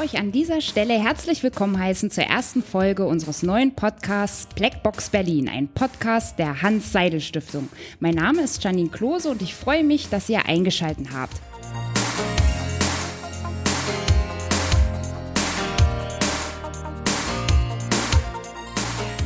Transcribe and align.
Euch 0.00 0.18
an 0.18 0.32
dieser 0.32 0.62
Stelle 0.62 0.94
herzlich 0.94 1.42
willkommen 1.42 1.78
heißen 1.78 2.10
zur 2.10 2.24
ersten 2.24 2.62
Folge 2.62 3.04
unseres 3.04 3.42
neuen 3.42 3.74
Podcasts 3.74 4.46
Blackbox 4.54 5.10
Berlin, 5.10 5.46
ein 5.46 5.68
Podcast 5.68 6.38
der 6.38 6.62
Hans-Seidel-Stiftung. 6.62 7.68
Mein 7.98 8.14
Name 8.14 8.40
ist 8.40 8.64
Janine 8.64 8.88
Klose 8.88 9.28
und 9.28 9.42
ich 9.42 9.54
freue 9.54 9.84
mich, 9.84 10.08
dass 10.08 10.30
ihr 10.30 10.46
eingeschaltet 10.46 11.08
habt. 11.12 11.34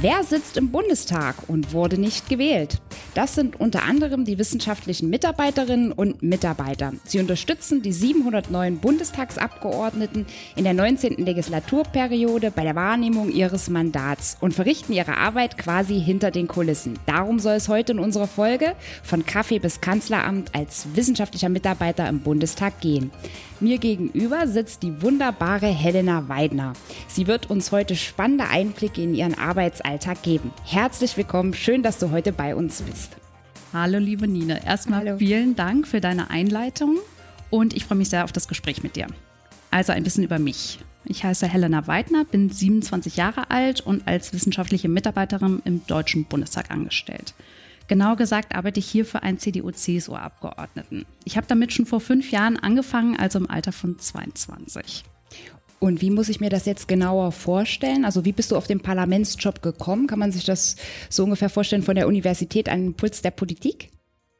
Wer 0.00 0.24
sitzt 0.24 0.56
im 0.56 0.72
Bundestag 0.72 1.36
und 1.46 1.72
wurde 1.72 1.98
nicht 1.98 2.28
gewählt? 2.28 2.80
Das 3.14 3.36
sind 3.36 3.60
unter 3.60 3.84
anderem 3.84 4.24
die 4.24 4.38
wissenschaftlichen 4.38 5.08
Mitarbeiterinnen 5.08 5.92
und 5.92 6.22
Mitarbeiter. 6.22 6.92
Sie 7.04 7.20
unterstützen 7.20 7.80
die 7.80 7.92
709 7.92 8.78
Bundestagsabgeordneten 8.78 10.26
in 10.56 10.64
der 10.64 10.74
19. 10.74 11.24
Legislaturperiode 11.24 12.50
bei 12.50 12.64
der 12.64 12.74
Wahrnehmung 12.74 13.30
ihres 13.30 13.70
Mandats 13.70 14.36
und 14.40 14.52
verrichten 14.52 14.92
ihre 14.92 15.16
Arbeit 15.16 15.58
quasi 15.58 16.00
hinter 16.00 16.32
den 16.32 16.48
Kulissen. 16.48 16.98
Darum 17.06 17.38
soll 17.38 17.54
es 17.54 17.68
heute 17.68 17.92
in 17.92 18.00
unserer 18.00 18.26
Folge 18.26 18.74
von 19.04 19.24
Kaffee 19.24 19.60
bis 19.60 19.80
Kanzleramt 19.80 20.52
als 20.52 20.88
wissenschaftlicher 20.94 21.48
Mitarbeiter 21.48 22.08
im 22.08 22.18
Bundestag 22.18 22.80
gehen. 22.80 23.12
Mir 23.60 23.78
gegenüber 23.78 24.48
sitzt 24.48 24.82
die 24.82 25.00
wunderbare 25.00 25.68
Helena 25.68 26.28
Weidner. 26.28 26.72
Sie 27.06 27.28
wird 27.28 27.48
uns 27.48 27.70
heute 27.70 27.94
spannende 27.94 28.48
Einblicke 28.48 29.00
in 29.02 29.14
ihren 29.14 29.38
Arbeitsalltag 29.38 30.22
geben. 30.22 30.52
Herzlich 30.64 31.16
willkommen, 31.16 31.54
schön, 31.54 31.82
dass 31.84 31.98
du 31.98 32.10
heute 32.10 32.32
bei 32.32 32.56
uns 32.56 32.82
bist. 32.82 33.03
Hallo 33.74 33.98
liebe 33.98 34.28
Nina, 34.28 34.62
erstmal 34.62 35.00
Hallo. 35.00 35.18
vielen 35.18 35.56
Dank 35.56 35.88
für 35.88 36.00
deine 36.00 36.30
Einleitung 36.30 36.98
und 37.50 37.74
ich 37.74 37.84
freue 37.84 37.98
mich 37.98 38.08
sehr 38.08 38.22
auf 38.22 38.30
das 38.30 38.46
Gespräch 38.46 38.84
mit 38.84 38.94
dir. 38.94 39.08
Also 39.72 39.90
ein 39.90 40.04
bisschen 40.04 40.22
über 40.22 40.38
mich. 40.38 40.78
Ich 41.04 41.24
heiße 41.24 41.48
Helena 41.48 41.88
Weidner, 41.88 42.24
bin 42.24 42.50
27 42.50 43.16
Jahre 43.16 43.50
alt 43.50 43.80
und 43.80 44.06
als 44.06 44.32
wissenschaftliche 44.32 44.88
Mitarbeiterin 44.88 45.60
im 45.64 45.84
Deutschen 45.88 46.24
Bundestag 46.24 46.70
angestellt. 46.70 47.34
Genau 47.88 48.14
gesagt 48.14 48.54
arbeite 48.54 48.78
ich 48.78 48.86
hier 48.86 49.04
für 49.04 49.24
einen 49.24 49.40
CDU-CSU-Abgeordneten. 49.40 51.04
Ich 51.24 51.36
habe 51.36 51.48
damit 51.48 51.72
schon 51.72 51.84
vor 51.84 52.00
fünf 52.00 52.30
Jahren 52.30 52.56
angefangen, 52.56 53.16
also 53.16 53.40
im 53.40 53.50
Alter 53.50 53.72
von 53.72 53.98
22. 53.98 55.02
Und 55.84 56.00
wie 56.00 56.08
muss 56.08 56.30
ich 56.30 56.40
mir 56.40 56.48
das 56.48 56.64
jetzt 56.64 56.88
genauer 56.88 57.30
vorstellen? 57.30 58.06
Also 58.06 58.24
wie 58.24 58.32
bist 58.32 58.50
du 58.50 58.56
auf 58.56 58.66
den 58.66 58.80
Parlamentsjob 58.80 59.60
gekommen? 59.60 60.06
Kann 60.06 60.18
man 60.18 60.32
sich 60.32 60.44
das 60.44 60.76
so 61.10 61.24
ungefähr 61.24 61.50
vorstellen 61.50 61.82
von 61.82 61.94
der 61.94 62.08
Universität 62.08 62.70
an 62.70 62.80
den 62.82 62.94
Puls 62.94 63.20
der 63.20 63.32
Politik? 63.32 63.90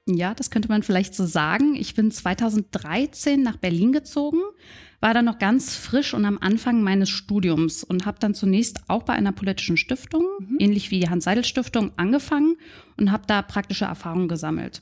Ja, 0.06 0.32
das 0.32 0.50
könnte 0.50 0.70
man 0.70 0.82
vielleicht 0.82 1.14
so 1.14 1.26
sagen. 1.26 1.74
Ich 1.74 1.94
bin 1.94 2.10
2013 2.10 3.42
nach 3.42 3.58
Berlin 3.58 3.92
gezogen, 3.92 4.38
war 5.00 5.12
dann 5.12 5.26
noch 5.26 5.38
ganz 5.38 5.76
frisch 5.76 6.14
und 6.14 6.24
am 6.24 6.38
Anfang 6.38 6.82
meines 6.82 7.10
Studiums 7.10 7.84
und 7.84 8.06
habe 8.06 8.16
dann 8.18 8.32
zunächst 8.32 8.80
auch 8.88 9.02
bei 9.02 9.12
einer 9.12 9.32
politischen 9.32 9.76
Stiftung, 9.76 10.24
mhm. 10.38 10.56
ähnlich 10.60 10.90
wie 10.90 11.00
die 11.00 11.10
Hans-Seidel-Stiftung, 11.10 11.92
angefangen 11.98 12.56
und 12.96 13.12
habe 13.12 13.24
da 13.26 13.42
praktische 13.42 13.84
Erfahrungen 13.84 14.28
gesammelt. 14.28 14.80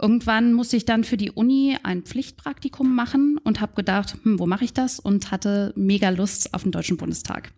Irgendwann 0.00 0.52
musste 0.52 0.76
ich 0.76 0.84
dann 0.84 1.04
für 1.04 1.16
die 1.16 1.30
Uni 1.30 1.76
ein 1.84 2.02
Pflichtpraktikum 2.02 2.92
machen 2.92 3.38
und 3.44 3.60
habe 3.60 3.74
gedacht, 3.74 4.16
hm, 4.22 4.38
wo 4.40 4.46
mache 4.46 4.64
ich 4.64 4.72
das? 4.72 4.98
Und 4.98 5.30
hatte 5.30 5.72
mega 5.76 6.08
Lust 6.08 6.54
auf 6.54 6.64
den 6.64 6.72
Deutschen 6.72 6.96
Bundestag. 6.96 7.52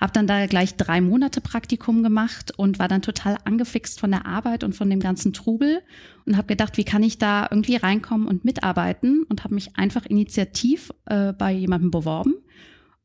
Habe 0.00 0.12
dann 0.12 0.28
da 0.28 0.46
gleich 0.46 0.76
drei 0.76 1.00
Monate 1.00 1.40
Praktikum 1.40 2.04
gemacht 2.04 2.52
und 2.56 2.78
war 2.78 2.86
dann 2.86 3.02
total 3.02 3.36
angefixt 3.44 3.98
von 3.98 4.12
der 4.12 4.26
Arbeit 4.26 4.62
und 4.62 4.76
von 4.76 4.88
dem 4.88 5.00
ganzen 5.00 5.32
Trubel 5.32 5.82
und 6.24 6.36
habe 6.36 6.46
gedacht, 6.46 6.76
wie 6.76 6.84
kann 6.84 7.02
ich 7.02 7.18
da 7.18 7.48
irgendwie 7.50 7.76
reinkommen 7.76 8.28
und 8.28 8.44
mitarbeiten 8.44 9.24
und 9.28 9.42
habe 9.42 9.54
mich 9.54 9.76
einfach 9.76 10.06
initiativ 10.06 10.92
äh, 11.06 11.32
bei 11.32 11.50
jemandem 11.50 11.90
beworben. 11.90 12.34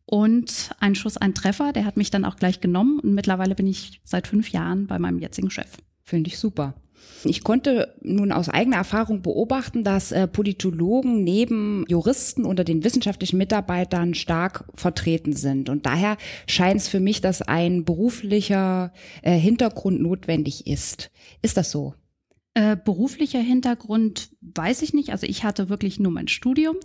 Und 0.05 0.75
ein 0.79 0.93
Schuss, 0.93 1.17
ein 1.17 1.33
Treffer, 1.33 1.73
der 1.73 1.85
hat 1.85 1.97
mich 1.97 2.11
dann 2.11 2.25
auch 2.25 2.35
gleich 2.35 2.59
genommen 2.59 2.99
und 2.99 3.15
mittlerweile 3.15 3.55
bin 3.55 3.65
ich 3.65 4.01
seit 4.03 4.27
fünf 4.27 4.49
Jahren 4.49 4.85
bei 4.85 4.99
meinem 4.99 5.17
jetzigen 5.17 5.49
Chef. 5.49 5.77
Finde 6.03 6.27
ich 6.27 6.37
super. 6.37 6.75
Ich 7.25 7.43
konnte 7.43 7.95
nun 8.01 8.31
aus 8.31 8.49
eigener 8.49 8.77
Erfahrung 8.77 9.21
beobachten, 9.21 9.83
dass 9.83 10.11
äh, 10.11 10.27
Politologen 10.27 11.23
neben 11.23 11.85
Juristen 11.87 12.45
unter 12.45 12.63
den 12.63 12.83
wissenschaftlichen 12.83 13.37
Mitarbeitern 13.37 14.13
stark 14.13 14.65
vertreten 14.73 15.33
sind. 15.33 15.69
Und 15.69 15.85
daher 15.85 16.17
scheint 16.47 16.81
es 16.81 16.87
für 16.87 16.99
mich, 16.99 17.21
dass 17.21 17.41
ein 17.41 17.85
beruflicher 17.85 18.91
äh, 19.21 19.37
Hintergrund 19.37 20.01
notwendig 20.01 20.67
ist. 20.67 21.11
Ist 21.41 21.57
das 21.57 21.71
so? 21.71 21.93
Äh, 22.55 22.77
beruflicher 22.77 23.39
Hintergrund 23.39 24.29
weiß 24.41 24.81
ich 24.83 24.93
nicht. 24.93 25.11
Also 25.11 25.25
ich 25.25 25.43
hatte 25.43 25.69
wirklich 25.69 25.99
nur 25.99 26.11
mein 26.11 26.27
Studium. 26.27 26.75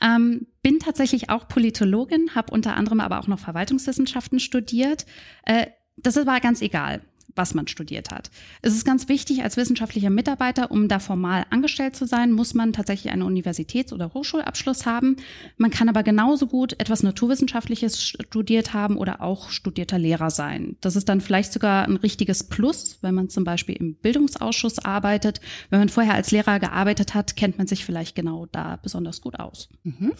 Ähm, 0.00 0.46
bin 0.62 0.78
tatsächlich 0.78 1.30
auch 1.30 1.48
Politologin, 1.48 2.34
habe 2.34 2.52
unter 2.52 2.76
anderem 2.76 3.00
aber 3.00 3.18
auch 3.18 3.26
noch 3.26 3.40
Verwaltungswissenschaften 3.40 4.38
studiert. 4.38 5.06
Äh, 5.44 5.66
das 5.96 6.14
war 6.24 6.40
ganz 6.40 6.62
egal 6.62 7.00
was 7.38 7.54
man 7.54 7.66
studiert 7.68 8.10
hat. 8.10 8.30
Es 8.60 8.74
ist 8.74 8.84
ganz 8.84 9.08
wichtig, 9.08 9.42
als 9.42 9.56
wissenschaftlicher 9.56 10.10
Mitarbeiter, 10.10 10.70
um 10.70 10.88
da 10.88 10.98
formal 10.98 11.46
angestellt 11.48 11.96
zu 11.96 12.06
sein, 12.06 12.32
muss 12.32 12.52
man 12.52 12.74
tatsächlich 12.74 13.12
einen 13.12 13.22
Universitäts- 13.22 13.92
oder 13.92 14.12
Hochschulabschluss 14.12 14.84
haben. 14.84 15.16
Man 15.56 15.70
kann 15.70 15.88
aber 15.88 16.02
genauso 16.02 16.46
gut 16.46 16.74
etwas 16.78 17.02
Naturwissenschaftliches 17.02 18.02
studiert 18.02 18.74
haben 18.74 18.98
oder 18.98 19.22
auch 19.22 19.50
studierter 19.50 19.98
Lehrer 19.98 20.30
sein. 20.30 20.76
Das 20.80 20.96
ist 20.96 21.08
dann 21.08 21.20
vielleicht 21.20 21.52
sogar 21.52 21.86
ein 21.86 21.96
richtiges 21.96 22.44
Plus, 22.44 22.98
wenn 23.00 23.14
man 23.14 23.28
zum 23.30 23.44
Beispiel 23.44 23.76
im 23.76 23.94
Bildungsausschuss 23.94 24.80
arbeitet. 24.80 25.40
Wenn 25.70 25.78
man 25.78 25.88
vorher 25.88 26.14
als 26.14 26.30
Lehrer 26.30 26.58
gearbeitet 26.58 27.14
hat, 27.14 27.36
kennt 27.36 27.56
man 27.56 27.66
sich 27.66 27.84
vielleicht 27.84 28.14
genau 28.16 28.46
da 28.46 28.78
besonders 28.82 29.20
gut 29.20 29.38
aus. 29.38 29.68
Mhm. 29.84 30.12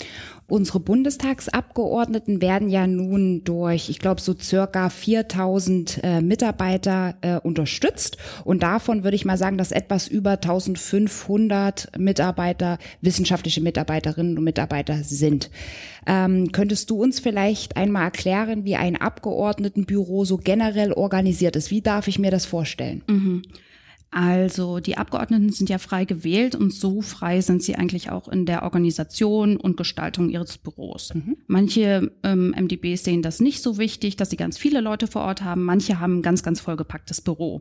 Unsere 0.46 0.80
Bundestagsabgeordneten 0.80 2.40
werden 2.40 2.68
ja 2.68 2.86
nun 2.86 3.42
durch, 3.42 3.90
ich 3.90 3.98
glaube, 3.98 4.20
so 4.20 4.34
circa 4.38 4.88
4000 4.88 6.00
äh, 6.02 6.20
Mitarbeiter 6.20 7.07
äh, 7.20 7.36
unterstützt. 7.36 8.16
Und 8.44 8.62
davon 8.62 9.04
würde 9.04 9.14
ich 9.14 9.24
mal 9.24 9.38
sagen, 9.38 9.58
dass 9.58 9.72
etwas 9.72 10.08
über 10.08 10.32
1500 10.32 11.98
Mitarbeiter, 11.98 12.78
wissenschaftliche 13.00 13.60
Mitarbeiterinnen 13.60 14.38
und 14.38 14.44
Mitarbeiter 14.44 15.02
sind. 15.02 15.50
Ähm, 16.06 16.52
könntest 16.52 16.90
du 16.90 17.02
uns 17.02 17.20
vielleicht 17.20 17.76
einmal 17.76 18.04
erklären, 18.04 18.64
wie 18.64 18.76
ein 18.76 18.96
Abgeordnetenbüro 18.96 20.24
so 20.24 20.38
generell 20.38 20.92
organisiert 20.92 21.56
ist? 21.56 21.70
Wie 21.70 21.82
darf 21.82 22.08
ich 22.08 22.18
mir 22.18 22.30
das 22.30 22.46
vorstellen? 22.46 23.02
Mhm. 23.06 23.42
Also 24.10 24.80
die 24.80 24.96
Abgeordneten 24.96 25.50
sind 25.52 25.68
ja 25.68 25.76
frei 25.76 26.06
gewählt 26.06 26.54
und 26.54 26.72
so 26.72 27.02
frei 27.02 27.42
sind 27.42 27.62
sie 27.62 27.76
eigentlich 27.76 28.10
auch 28.10 28.28
in 28.28 28.46
der 28.46 28.62
Organisation 28.62 29.58
und 29.58 29.76
Gestaltung 29.76 30.30
ihres 30.30 30.56
Büros. 30.56 31.12
Mhm. 31.14 31.36
Manche 31.46 32.10
ähm, 32.22 32.54
MDBs 32.58 33.04
sehen 33.04 33.20
das 33.20 33.40
nicht 33.40 33.62
so 33.62 33.76
wichtig, 33.76 34.16
dass 34.16 34.30
sie 34.30 34.38
ganz 34.38 34.56
viele 34.56 34.80
Leute 34.80 35.08
vor 35.08 35.22
Ort 35.22 35.44
haben. 35.44 35.64
Manche 35.64 36.00
haben 36.00 36.18
ein 36.18 36.22
ganz, 36.22 36.42
ganz 36.42 36.60
vollgepacktes 36.60 37.20
Büro. 37.20 37.60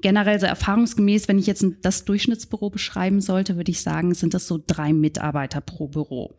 Generell 0.00 0.38
so 0.38 0.46
erfahrungsgemäß, 0.46 1.26
wenn 1.26 1.40
ich 1.40 1.48
jetzt 1.48 1.66
das 1.82 2.04
Durchschnittsbüro 2.04 2.70
beschreiben 2.70 3.20
sollte, 3.20 3.56
würde 3.56 3.72
ich 3.72 3.82
sagen, 3.82 4.14
sind 4.14 4.34
das 4.34 4.46
so 4.46 4.62
drei 4.64 4.92
Mitarbeiter 4.92 5.60
pro 5.60 5.88
Büro. 5.88 6.36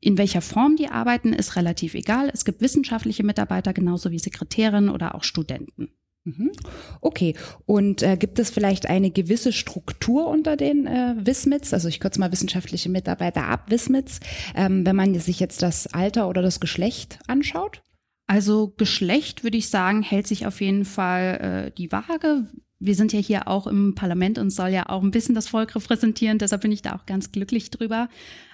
In 0.00 0.16
welcher 0.16 0.40
Form 0.40 0.76
die 0.76 0.88
arbeiten, 0.88 1.34
ist 1.34 1.56
relativ 1.56 1.92
egal. 1.92 2.30
Es 2.32 2.46
gibt 2.46 2.62
wissenschaftliche 2.62 3.22
Mitarbeiter 3.22 3.74
genauso 3.74 4.10
wie 4.10 4.18
Sekretärinnen 4.18 4.88
oder 4.88 5.14
auch 5.14 5.24
Studenten. 5.24 5.90
Mhm. 6.24 6.52
Okay, 7.00 7.34
und 7.64 8.02
äh, 8.02 8.16
gibt 8.16 8.38
es 8.38 8.50
vielleicht 8.50 8.86
eine 8.86 9.10
gewisse 9.10 9.52
Struktur 9.52 10.28
unter 10.28 10.56
den 10.56 10.86
äh, 10.86 11.14
Wismits? 11.18 11.72
Also 11.72 11.88
ich 11.88 11.98
kürze 11.98 12.20
mal 12.20 12.30
wissenschaftliche 12.30 12.90
Mitarbeiter 12.90 13.46
ab, 13.46 13.70
Wismits, 13.70 14.20
ähm, 14.54 14.84
wenn 14.84 14.96
man 14.96 15.18
sich 15.18 15.40
jetzt 15.40 15.62
das 15.62 15.86
Alter 15.86 16.28
oder 16.28 16.42
das 16.42 16.60
Geschlecht 16.60 17.18
anschaut? 17.26 17.82
Also 18.26 18.74
Geschlecht, 18.76 19.44
würde 19.44 19.56
ich 19.56 19.70
sagen, 19.70 20.02
hält 20.02 20.26
sich 20.26 20.46
auf 20.46 20.60
jeden 20.60 20.84
Fall 20.84 21.68
äh, 21.68 21.70
die 21.76 21.90
Waage. 21.90 22.46
Wir 22.78 22.94
sind 22.94 23.12
ja 23.12 23.18
hier 23.18 23.48
auch 23.48 23.66
im 23.66 23.94
Parlament 23.94 24.38
und 24.38 24.50
soll 24.50 24.68
ja 24.68 24.88
auch 24.88 25.02
ein 25.02 25.10
bisschen 25.10 25.34
das 25.34 25.48
Volk 25.48 25.74
repräsentieren, 25.74 26.38
deshalb 26.38 26.62
bin 26.62 26.72
ich 26.72 26.82
da 26.82 26.94
auch 26.94 27.06
ganz 27.06 27.32
glücklich 27.32 27.70
drüber. 27.70 28.08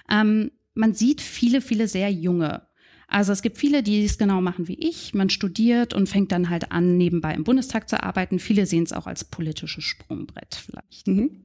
Ähm, 0.09 0.51
man 0.73 0.93
sieht 0.93 1.21
viele, 1.21 1.59
viele 1.61 1.87
sehr 1.87 2.11
junge 2.11 2.66
also 3.07 3.31
es 3.31 3.41
gibt 3.41 3.57
viele, 3.57 3.83
die 3.83 4.03
es 4.03 4.17
genau 4.17 4.41
machen 4.41 4.67
wie 4.67 4.77
ich. 4.79 5.13
Man 5.13 5.29
studiert 5.29 5.93
und 5.93 6.09
fängt 6.09 6.31
dann 6.31 6.49
halt 6.49 6.71
an, 6.71 6.97
nebenbei 6.97 7.33
im 7.33 7.45
Bundestag 7.45 7.89
zu 7.89 8.03
arbeiten. 8.03 8.37
Viele 8.37 8.65
sehen 8.65 8.83
es 8.83 8.93
auch 8.93 9.07
als 9.07 9.23
politisches 9.23 9.83
Sprungbrett 9.83 10.55
vielleicht. 10.55 11.07
Mhm. 11.07 11.43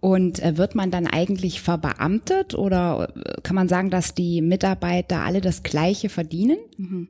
Und 0.00 0.42
äh, 0.42 0.56
wird 0.56 0.74
man 0.74 0.90
dann 0.90 1.06
eigentlich 1.06 1.60
verbeamtet 1.60 2.54
oder 2.54 3.12
äh, 3.16 3.40
kann 3.42 3.56
man 3.56 3.68
sagen, 3.68 3.90
dass 3.90 4.14
die 4.14 4.42
Mitarbeiter 4.42 5.20
alle 5.20 5.40
das 5.40 5.62
Gleiche 5.62 6.08
verdienen? 6.08 6.58
Mhm. 6.76 7.08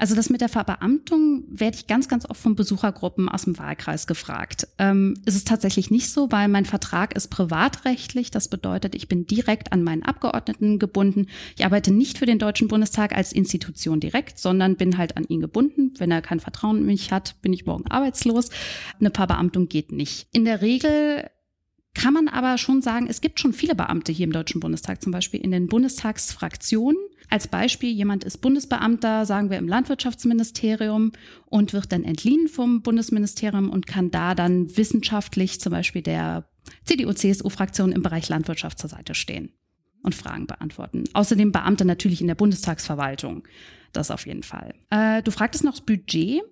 Also 0.00 0.14
das 0.14 0.30
mit 0.30 0.40
der 0.40 0.48
Verbeamtung 0.48 1.44
werde 1.50 1.76
ich 1.76 1.86
ganz, 1.86 2.08
ganz 2.08 2.24
oft 2.24 2.40
von 2.40 2.54
Besuchergruppen 2.54 3.28
aus 3.28 3.42
dem 3.44 3.58
Wahlkreis 3.58 4.06
gefragt. 4.06 4.66
Ähm, 4.78 5.20
ist 5.26 5.36
es 5.36 5.44
tatsächlich 5.44 5.90
nicht 5.90 6.10
so, 6.10 6.32
weil 6.32 6.48
mein 6.48 6.64
Vertrag 6.64 7.14
ist 7.14 7.28
privatrechtlich. 7.28 8.30
Das 8.30 8.48
bedeutet, 8.48 8.94
ich 8.94 9.08
bin 9.08 9.26
direkt 9.26 9.74
an 9.74 9.84
meinen 9.84 10.02
Abgeordneten 10.02 10.78
gebunden. 10.78 11.26
Ich 11.54 11.66
arbeite 11.66 11.92
nicht 11.92 12.16
für 12.16 12.24
den 12.24 12.38
Deutschen 12.38 12.66
Bundestag 12.66 13.14
als 13.14 13.34
Institution 13.34 14.00
direkt, 14.00 14.38
sondern 14.38 14.76
bin 14.76 14.96
halt 14.96 15.18
an 15.18 15.24
ihn 15.28 15.42
gebunden. 15.42 15.92
Wenn 15.98 16.10
er 16.10 16.22
kein 16.22 16.40
Vertrauen 16.40 16.78
in 16.78 16.86
mich 16.86 17.12
hat, 17.12 17.36
bin 17.42 17.52
ich 17.52 17.66
morgen 17.66 17.90
arbeitslos. 17.90 18.48
Eine 19.00 19.10
Verbeamtung 19.10 19.68
geht 19.68 19.92
nicht. 19.92 20.28
In 20.32 20.46
der 20.46 20.62
Regel 20.62 21.28
kann 21.94 22.14
man 22.14 22.28
aber 22.28 22.56
schon 22.56 22.82
sagen, 22.82 23.06
es 23.08 23.20
gibt 23.20 23.40
schon 23.40 23.52
viele 23.52 23.74
Beamte 23.74 24.12
hier 24.12 24.24
im 24.24 24.32
Deutschen 24.32 24.60
Bundestag, 24.60 25.02
zum 25.02 25.12
Beispiel 25.12 25.40
in 25.40 25.50
den 25.50 25.66
Bundestagsfraktionen. 25.66 26.98
Als 27.28 27.48
Beispiel, 27.48 27.90
jemand 27.90 28.24
ist 28.24 28.38
Bundesbeamter, 28.38 29.26
sagen 29.26 29.50
wir 29.50 29.58
im 29.58 29.68
Landwirtschaftsministerium 29.68 31.12
und 31.46 31.72
wird 31.72 31.92
dann 31.92 32.04
entliehen 32.04 32.48
vom 32.48 32.82
Bundesministerium 32.82 33.70
und 33.70 33.86
kann 33.86 34.10
da 34.10 34.34
dann 34.34 34.76
wissenschaftlich 34.76 35.60
zum 35.60 35.72
Beispiel 35.72 36.02
der 36.02 36.48
CDU-CSU-Fraktion 36.84 37.92
im 37.92 38.02
Bereich 38.02 38.28
Landwirtschaft 38.28 38.78
zur 38.78 38.90
Seite 38.90 39.14
stehen 39.14 39.52
und 40.02 40.14
Fragen 40.14 40.46
beantworten. 40.46 41.04
Außerdem 41.12 41.52
Beamte 41.52 41.84
natürlich 41.84 42.20
in 42.20 42.26
der 42.26 42.34
Bundestagsverwaltung. 42.34 43.46
Das 43.92 44.10
auf 44.10 44.26
jeden 44.26 44.42
Fall. 44.42 44.74
Äh, 44.90 45.22
du 45.22 45.30
fragtest 45.30 45.64
noch 45.64 45.72
das 45.72 45.80
Budget. 45.82 46.42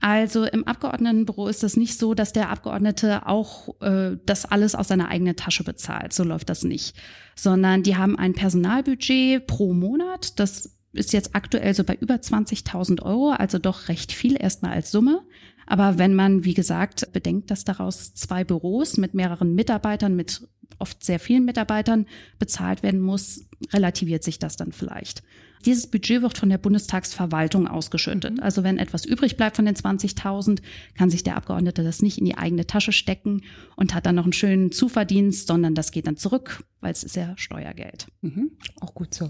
Also 0.00 0.44
im 0.44 0.64
Abgeordnetenbüro 0.64 1.48
ist 1.48 1.64
es 1.64 1.76
nicht 1.76 1.98
so, 1.98 2.14
dass 2.14 2.32
der 2.32 2.50
Abgeordnete 2.50 3.26
auch 3.26 3.80
äh, 3.80 4.16
das 4.26 4.44
alles 4.44 4.74
aus 4.74 4.88
seiner 4.88 5.08
eigenen 5.08 5.36
Tasche 5.36 5.64
bezahlt. 5.64 6.12
So 6.12 6.22
läuft 6.22 6.50
das 6.50 6.64
nicht. 6.64 6.96
Sondern 7.34 7.82
die 7.82 7.96
haben 7.96 8.18
ein 8.18 8.34
Personalbudget 8.34 9.46
pro 9.46 9.72
Monat. 9.72 10.38
Das 10.38 10.76
ist 10.92 11.12
jetzt 11.12 11.34
aktuell 11.34 11.74
so 11.74 11.84
bei 11.84 11.94
über 11.94 12.14
20.000 12.14 13.02
Euro, 13.02 13.30
also 13.30 13.58
doch 13.58 13.88
recht 13.88 14.12
viel 14.12 14.36
erstmal 14.38 14.72
als 14.72 14.90
Summe. 14.90 15.22
Aber 15.66 15.98
wenn 15.98 16.14
man, 16.14 16.44
wie 16.44 16.54
gesagt, 16.54 17.12
bedenkt, 17.12 17.50
dass 17.50 17.64
daraus 17.64 18.14
zwei 18.14 18.44
Büros 18.44 18.98
mit 18.98 19.14
mehreren 19.14 19.54
Mitarbeitern, 19.54 20.14
mit 20.14 20.46
oft 20.78 21.02
sehr 21.02 21.18
vielen 21.18 21.44
Mitarbeitern 21.44 22.06
bezahlt 22.38 22.82
werden 22.82 23.00
muss, 23.00 23.46
relativiert 23.72 24.22
sich 24.22 24.38
das 24.38 24.56
dann 24.56 24.72
vielleicht. 24.72 25.22
Dieses 25.66 25.88
Budget 25.88 26.22
wird 26.22 26.38
von 26.38 26.48
der 26.48 26.58
Bundestagsverwaltung 26.58 27.66
ausgeschüttet. 27.66 28.34
Mhm. 28.36 28.42
Also 28.42 28.62
wenn 28.62 28.78
etwas 28.78 29.04
übrig 29.04 29.36
bleibt 29.36 29.56
von 29.56 29.66
den 29.66 29.74
20.000, 29.74 30.60
kann 30.96 31.10
sich 31.10 31.24
der 31.24 31.36
Abgeordnete 31.36 31.82
das 31.82 32.02
nicht 32.02 32.18
in 32.18 32.24
die 32.24 32.38
eigene 32.38 32.66
Tasche 32.66 32.92
stecken 32.92 33.42
und 33.74 33.94
hat 33.94 34.06
dann 34.06 34.14
noch 34.14 34.24
einen 34.24 34.32
schönen 34.32 34.70
Zuverdienst, 34.70 35.48
sondern 35.48 35.74
das 35.74 35.90
geht 35.90 36.06
dann 36.06 36.16
zurück, 36.16 36.64
weil 36.80 36.92
es 36.92 37.02
ist 37.02 37.16
ja 37.16 37.34
Steuergeld. 37.36 38.06
Mhm. 38.20 38.52
Auch 38.80 38.94
gut 38.94 39.12
so. 39.12 39.28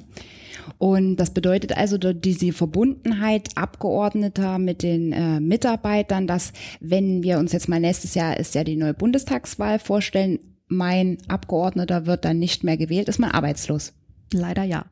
Und 0.79 1.17
das 1.17 1.33
bedeutet 1.33 1.77
also 1.77 1.97
diese 1.97 2.53
Verbundenheit 2.53 3.57
Abgeordneter 3.57 4.59
mit 4.59 4.83
den 4.83 5.13
äh, 5.13 5.41
Mitarbeitern, 5.41 6.27
dass 6.27 6.53
wenn 6.81 7.23
wir 7.23 7.39
uns 7.39 7.53
jetzt 7.53 7.69
mal 7.69 7.81
nächstes 7.81 8.15
Jahr 8.15 8.37
ist 8.37 8.55
ja 8.55 8.63
die 8.63 8.77
neue 8.77 8.95
Bundestagswahl 8.95 9.79
vorstellen, 9.79 10.39
mein 10.69 11.19
Abgeordneter 11.29 12.07
wird 12.07 12.25
dann 12.25 12.39
nicht 12.39 12.65
mehr 12.65 12.77
gewählt, 12.77 13.09
ist 13.09 13.19
man 13.21 13.31
arbeitslos. 13.31 13.95
Leider 14.33 14.65
ja. 14.65 14.87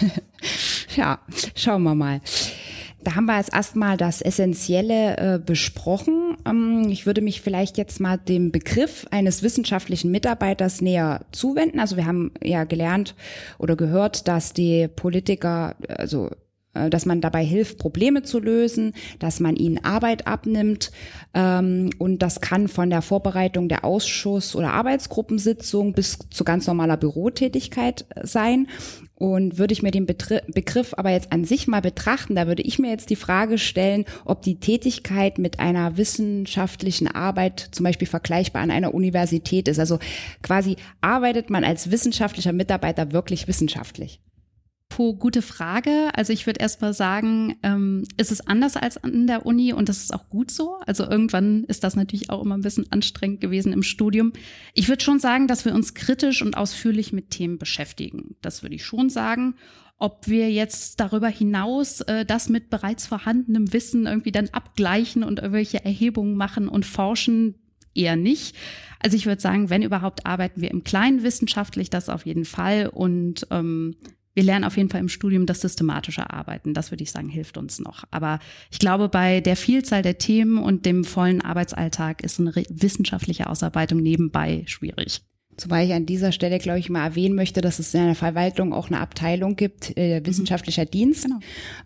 ja, 0.96 1.18
schauen 1.54 1.82
wir 1.82 1.94
mal. 1.94 2.20
Da 3.04 3.16
haben 3.16 3.26
wir 3.26 3.36
jetzt 3.36 3.52
erstmal 3.52 3.98
das 3.98 4.22
Essentielle 4.22 5.16
äh, 5.18 5.38
besprochen. 5.38 6.38
Ähm, 6.46 6.88
ich 6.88 7.04
würde 7.04 7.20
mich 7.20 7.42
vielleicht 7.42 7.76
jetzt 7.76 8.00
mal 8.00 8.16
dem 8.16 8.50
Begriff 8.50 9.06
eines 9.10 9.42
wissenschaftlichen 9.42 10.10
Mitarbeiters 10.10 10.80
näher 10.80 11.20
zuwenden. 11.30 11.80
Also 11.80 11.96
wir 11.96 12.06
haben 12.06 12.32
ja 12.42 12.64
gelernt 12.64 13.14
oder 13.58 13.76
gehört, 13.76 14.26
dass 14.26 14.54
die 14.54 14.88
Politiker, 14.88 15.76
also 15.86 16.30
dass 16.90 17.06
man 17.06 17.20
dabei 17.20 17.44
hilft, 17.44 17.78
Probleme 17.78 18.22
zu 18.22 18.38
lösen, 18.38 18.92
dass 19.18 19.40
man 19.40 19.56
ihnen 19.56 19.84
Arbeit 19.84 20.26
abnimmt. 20.26 20.90
Ähm, 21.32 21.90
und 21.98 22.18
das 22.20 22.40
kann 22.40 22.68
von 22.68 22.90
der 22.90 23.02
Vorbereitung 23.02 23.68
der 23.68 23.84
Ausschuss- 23.84 24.56
oder 24.56 24.72
Arbeitsgruppensitzung 24.72 25.92
bis 25.92 26.18
zu 26.30 26.44
ganz 26.44 26.66
normaler 26.66 26.96
Bürotätigkeit 26.96 28.06
sein. 28.22 28.68
Und 29.16 29.58
würde 29.58 29.72
ich 29.72 29.82
mir 29.82 29.92
den 29.92 30.06
Begriff 30.06 30.92
aber 30.96 31.10
jetzt 31.10 31.32
an 31.32 31.44
sich 31.44 31.68
mal 31.68 31.80
betrachten, 31.80 32.34
da 32.34 32.48
würde 32.48 32.62
ich 32.62 32.80
mir 32.80 32.90
jetzt 32.90 33.10
die 33.10 33.16
Frage 33.16 33.58
stellen, 33.58 34.06
ob 34.24 34.42
die 34.42 34.56
Tätigkeit 34.56 35.38
mit 35.38 35.60
einer 35.60 35.96
wissenschaftlichen 35.96 37.06
Arbeit 37.06 37.68
zum 37.70 37.84
Beispiel 37.84 38.08
vergleichbar 38.08 38.62
an 38.62 38.72
einer 38.72 38.92
Universität 38.92 39.68
ist. 39.68 39.78
Also 39.78 40.00
quasi 40.42 40.76
arbeitet 41.00 41.48
man 41.48 41.62
als 41.62 41.92
wissenschaftlicher 41.92 42.52
Mitarbeiter 42.52 43.12
wirklich 43.12 43.46
wissenschaftlich? 43.46 44.20
Puh, 44.88 45.16
gute 45.16 45.42
Frage. 45.42 46.10
Also 46.14 46.32
ich 46.32 46.46
würde 46.46 46.60
erst 46.60 46.80
mal 46.80 46.94
sagen, 46.94 47.56
ähm, 47.64 48.04
ist 48.16 48.30
es 48.30 48.46
anders 48.46 48.76
als 48.76 48.96
an 49.02 49.26
der 49.26 49.44
Uni 49.44 49.72
und 49.72 49.88
das 49.88 49.98
ist 49.98 50.14
auch 50.14 50.28
gut 50.28 50.52
so. 50.52 50.76
Also 50.86 51.04
irgendwann 51.04 51.64
ist 51.64 51.82
das 51.82 51.96
natürlich 51.96 52.30
auch 52.30 52.42
immer 52.42 52.56
ein 52.56 52.62
bisschen 52.62 52.92
anstrengend 52.92 53.40
gewesen 53.40 53.72
im 53.72 53.82
Studium. 53.82 54.32
Ich 54.72 54.88
würde 54.88 55.02
schon 55.02 55.18
sagen, 55.18 55.48
dass 55.48 55.64
wir 55.64 55.74
uns 55.74 55.94
kritisch 55.94 56.42
und 56.42 56.56
ausführlich 56.56 57.12
mit 57.12 57.30
Themen 57.30 57.58
beschäftigen. 57.58 58.36
Das 58.40 58.62
würde 58.62 58.76
ich 58.76 58.84
schon 58.84 59.10
sagen. 59.10 59.56
Ob 59.98 60.28
wir 60.28 60.50
jetzt 60.52 61.00
darüber 61.00 61.28
hinaus 61.28 62.00
äh, 62.02 62.24
das 62.24 62.48
mit 62.48 62.70
bereits 62.70 63.06
vorhandenem 63.06 63.72
Wissen 63.72 64.06
irgendwie 64.06 64.32
dann 64.32 64.48
abgleichen 64.50 65.24
und 65.24 65.38
irgendwelche 65.38 65.84
Erhebungen 65.84 66.36
machen 66.36 66.68
und 66.68 66.84
forschen, 66.84 67.56
eher 67.94 68.16
nicht. 68.16 68.56
Also 69.00 69.16
ich 69.16 69.26
würde 69.26 69.40
sagen, 69.40 69.70
wenn 69.70 69.82
überhaupt, 69.82 70.26
arbeiten 70.26 70.60
wir 70.60 70.70
im 70.70 70.84
Kleinen 70.84 71.22
wissenschaftlich, 71.22 71.90
das 71.90 72.08
auf 72.08 72.26
jeden 72.26 72.44
Fall. 72.44 72.88
Und 72.88 73.46
ähm, 73.50 73.96
wir 74.34 74.42
lernen 74.42 74.64
auf 74.64 74.76
jeden 74.76 74.90
Fall 74.90 75.00
im 75.00 75.08
Studium 75.08 75.46
das 75.46 75.60
systematische 75.60 76.30
Arbeiten. 76.30 76.74
Das 76.74 76.90
würde 76.90 77.02
ich 77.02 77.10
sagen, 77.10 77.28
hilft 77.28 77.56
uns 77.56 77.78
noch. 77.78 78.04
Aber 78.10 78.40
ich 78.70 78.78
glaube, 78.78 79.08
bei 79.08 79.40
der 79.40 79.56
Vielzahl 79.56 80.02
der 80.02 80.18
Themen 80.18 80.58
und 80.58 80.86
dem 80.86 81.04
vollen 81.04 81.40
Arbeitsalltag 81.40 82.22
ist 82.22 82.40
eine 82.40 82.52
wissenschaftliche 82.68 83.48
Ausarbeitung 83.48 84.00
nebenbei 84.00 84.64
schwierig. 84.66 85.22
Zumal 85.56 85.84
ich 85.84 85.92
an 85.92 86.06
dieser 86.06 86.32
Stelle, 86.32 86.58
glaube 86.58 86.78
ich, 86.78 86.90
mal 86.90 87.04
erwähnen 87.04 87.34
möchte, 87.34 87.60
dass 87.60 87.78
es 87.78 87.94
in 87.94 88.04
der 88.04 88.14
Verwaltung 88.14 88.72
auch 88.72 88.88
eine 88.88 89.00
Abteilung 89.00 89.56
gibt, 89.56 89.96
äh, 89.96 90.20
mhm. 90.20 90.26
wissenschaftlicher 90.26 90.84
Dienst. 90.84 91.24
Genau. 91.24 91.38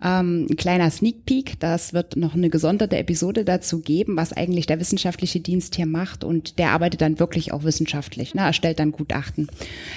Ähm, 0.02 0.46
ein 0.50 0.56
kleiner 0.56 0.90
Sneak 0.90 1.26
Peek, 1.26 1.60
das 1.60 1.92
wird 1.92 2.16
noch 2.16 2.34
eine 2.34 2.50
gesonderte 2.50 2.96
Episode 2.96 3.44
dazu 3.44 3.80
geben, 3.80 4.16
was 4.16 4.32
eigentlich 4.32 4.66
der 4.66 4.80
wissenschaftliche 4.80 5.40
Dienst 5.40 5.76
hier 5.76 5.86
macht. 5.86 6.24
Und 6.24 6.58
der 6.58 6.70
arbeitet 6.70 7.00
dann 7.00 7.18
wirklich 7.18 7.52
auch 7.52 7.64
wissenschaftlich, 7.64 8.34
ne, 8.34 8.42
erstellt 8.42 8.78
dann 8.78 8.92
Gutachten. 8.92 9.48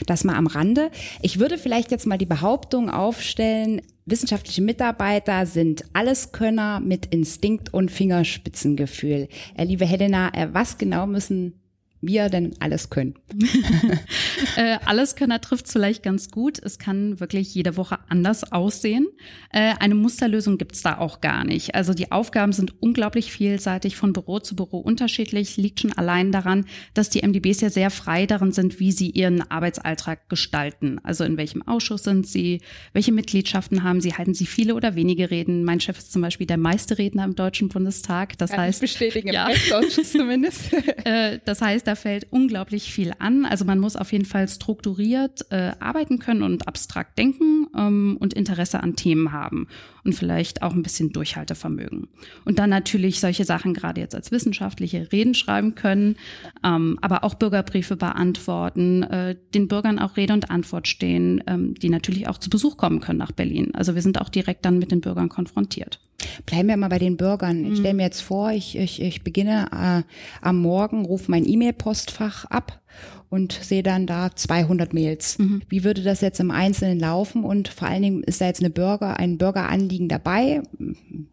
Das 0.06 0.24
mal 0.24 0.35
am 0.35 0.47
Rande. 0.47 0.91
Ich 1.21 1.39
würde 1.39 1.57
vielleicht 1.57 1.91
jetzt 1.91 2.07
mal 2.07 2.17
die 2.17 2.25
Behauptung 2.25 2.89
aufstellen, 2.89 3.81
Wissenschaftliche 4.06 4.63
Mitarbeiter 4.63 5.45
sind 5.45 5.85
Alleskönner 5.94 6.79
mit 6.79 7.06
Instinkt 7.06 7.71
und 7.71 7.91
Fingerspitzengefühl. 7.91 9.27
Äh, 9.56 9.63
liebe 9.63 9.85
Helena, 9.85 10.33
äh, 10.33 10.47
was 10.51 10.79
genau 10.79 11.06
müssen 11.06 11.60
wir 12.01 12.30
denn 12.30 12.56
alles 12.59 12.89
können. 12.89 13.15
äh, 14.56 14.77
alles 14.86 15.15
können 15.15 15.39
trifft 15.41 15.67
vielleicht 15.67 16.03
ganz 16.03 16.31
gut. 16.31 16.60
Es 16.60 16.79
kann 16.79 17.20
wirklich 17.20 17.53
jede 17.53 17.77
Woche 17.77 18.00
anders 18.10 18.51
aussehen. 18.51 19.08
Äh, 19.51 19.75
eine 19.79 19.96
Musterlösung 19.96 20.58
gibt's 20.58 20.81
da 20.81 20.98
auch 20.98 21.22
gar 21.22 21.43
nicht. 21.43 21.75
Also 21.75 21.93
die 21.93 22.12
Aufgaben 22.12 22.53
sind 22.53 22.81
unglaublich 22.81 23.31
vielseitig, 23.31 23.96
von 23.96 24.13
Büro 24.13 24.39
zu 24.39 24.55
Büro 24.55 24.79
unterschiedlich. 24.79 25.58
Liegt 25.58 25.81
schon 25.81 25.93
allein 25.93 26.31
daran, 26.31 26.65
dass 26.93 27.10
die 27.10 27.25
MDBs 27.25 27.62
ja 27.62 27.70
sehr 27.70 27.91
frei 27.91 28.25
darin 28.25 28.51
sind, 28.51 28.79
wie 28.79 28.91
sie 28.91 29.12
ihren 29.12 29.50
Arbeitsalltag 29.50 30.27
gestalten. 30.27 31.00
Also 31.03 31.24
in 31.24 31.38
welchem 31.38 31.62
Ausschuss 31.67 32.03
sind 32.03 32.27
sie, 32.27 32.62
welche 32.93 33.12
Mitgliedschaften 33.12 33.84
haben 33.84 34.01
sie, 34.01 34.13
halten 34.13 34.34
sie 34.34 34.46
viele 34.46 34.75
oder 34.75 34.96
wenige 34.96 35.29
Reden. 35.29 35.63
Mein 35.63 35.79
Chef 35.79 36.00
ist 36.00 36.12
zum 36.12 36.22
Beispiel 36.22 36.48
der 36.48 36.58
meiste 36.58 36.98
Redner 36.98 37.25
im 37.25 37.36
Deutschen 37.36 37.70
Bundestag. 37.70 38.38
Das 38.38 38.51
Kann 38.51 38.62
heißt, 38.62 38.84
ich 38.84 38.91
bestätigen, 38.91 39.27
ja, 39.34 39.50
im 39.50 39.89
zumindest. 39.89 40.74
äh, 41.05 41.39
das 41.46 41.62
heißt, 41.62 41.88
da 41.91 41.95
fällt 41.95 42.27
unglaublich 42.31 42.93
viel 42.93 43.12
an. 43.19 43.45
Also 43.45 43.65
man 43.65 43.77
muss 43.77 43.98
auf 43.98 44.13
jeden 44.13 44.24
Fall 44.24 44.48
strukturiert 44.48 45.45
äh, 45.50 45.74
arbeiten 45.81 46.19
können 46.19 46.41
und 46.41 46.65
abstrakt 46.65 47.17
denken 47.17 47.67
ähm, 47.77 48.17
und 48.17 48.33
Interesse 48.33 48.81
an 48.81 48.95
Themen 48.95 49.33
haben 49.33 49.67
und 50.03 50.13
vielleicht 50.13 50.62
auch 50.62 50.74
ein 50.74 50.84
bisschen 50.84 51.12
Durchhaltevermögen. 51.12 52.08
Und 52.46 52.60
dann 52.60 52.70
natürlich 52.70 53.20
solche 53.20 53.46
Sachen 53.46 53.74
gerade 53.74 54.01
jetzt 54.01 54.15
als 54.15 54.31
wissenschaftliche 54.31 55.12
Reden 55.12 55.34
schreiben 55.34 55.75
können, 55.75 56.15
ähm, 56.63 56.98
aber 57.01 57.24
auch 57.24 57.36
Bürgerbriefe 57.36 57.96
beantworten, 57.96 59.03
äh, 59.03 59.36
den 59.53 59.67
Bürgern 59.67 60.00
auch 60.00 60.17
Rede 60.17 60.34
und 60.34 60.50
Antwort 60.50 60.88
stehen, 60.88 61.43
ähm, 61.48 61.75
die 61.75 61.89
natürlich 61.89 62.27
auch 62.27 62.38
zu 62.38 62.50
Besuch 62.50 62.77
kommen 62.77 63.00
können 63.00 63.20
nach 63.20 63.31
Berlin. 63.31 63.74
Also 63.74 63.96
wir 63.96 64.01
sind 64.01 64.20
auch 64.20 64.29
direkt 64.29 64.65
dann 64.65 64.79
mit 64.79 64.91
den 64.91 65.01
Bürgern 65.01 65.29
konfrontiert. 65.29 66.00
Bleiben 66.46 66.70
wir 66.70 66.77
mal 66.77 66.89
bei 66.89 67.00
den 67.00 67.17
Bürgern. 67.17 67.65
Ich 67.65 67.79
stelle 67.79 67.96
mir 67.96 68.03
jetzt 68.03 68.22
vor, 68.22 68.51
ich, 68.51 68.77
ich, 68.77 69.01
ich 69.01 69.24
beginne 69.24 69.67
äh, 69.72 70.46
am 70.46 70.58
Morgen, 70.60 71.05
rufe 71.05 71.31
mein 71.31 71.48
E-Mail-Postfach 71.48 72.46
ab 72.46 72.80
und 73.29 73.53
sehe 73.53 73.83
dann 73.83 74.07
da 74.07 74.36
200 74.36 74.93
Mails. 74.93 75.39
Mhm. 75.39 75.62
Wie 75.69 75.83
würde 75.83 76.03
das 76.03 76.21
jetzt 76.21 76.39
im 76.39 76.51
Einzelnen 76.51 77.00
laufen? 77.00 77.43
Und 77.43 77.69
vor 77.69 77.88
allen 77.88 78.01
Dingen 78.01 78.24
ist 78.24 78.41
da 78.41 78.45
jetzt 78.45 78.60
eine 78.60 78.69
Bürger, 78.69 79.17
ein 79.17 79.38
Bürgeranliegen 79.38 80.10
dabei. 80.10 80.62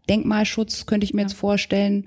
Denkmalschutz 0.08 0.86
könnte 0.86 1.04
ich 1.04 1.12
mir 1.12 1.22
ja. 1.22 1.28
jetzt 1.28 1.36
vorstellen. 1.36 2.06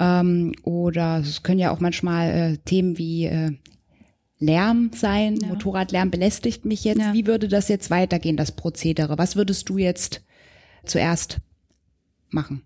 Ähm, 0.00 0.52
oder 0.62 1.18
es 1.18 1.42
können 1.42 1.60
ja 1.60 1.70
auch 1.70 1.80
manchmal 1.80 2.30
äh, 2.30 2.56
Themen 2.64 2.98
wie 2.98 3.26
äh, 3.26 3.52
Lärm 4.40 4.90
sein. 4.94 5.36
Ja. 5.36 5.48
Motorradlärm 5.48 6.10
belästigt 6.10 6.64
mich 6.64 6.84
jetzt. 6.84 7.00
Ja. 7.00 7.12
Wie 7.12 7.26
würde 7.26 7.48
das 7.48 7.68
jetzt 7.68 7.90
weitergehen, 7.90 8.36
das 8.36 8.52
Prozedere? 8.52 9.18
Was 9.18 9.36
würdest 9.36 9.68
du 9.68 9.78
jetzt 9.78 10.22
zuerst 10.84 11.38
machen? 12.30 12.62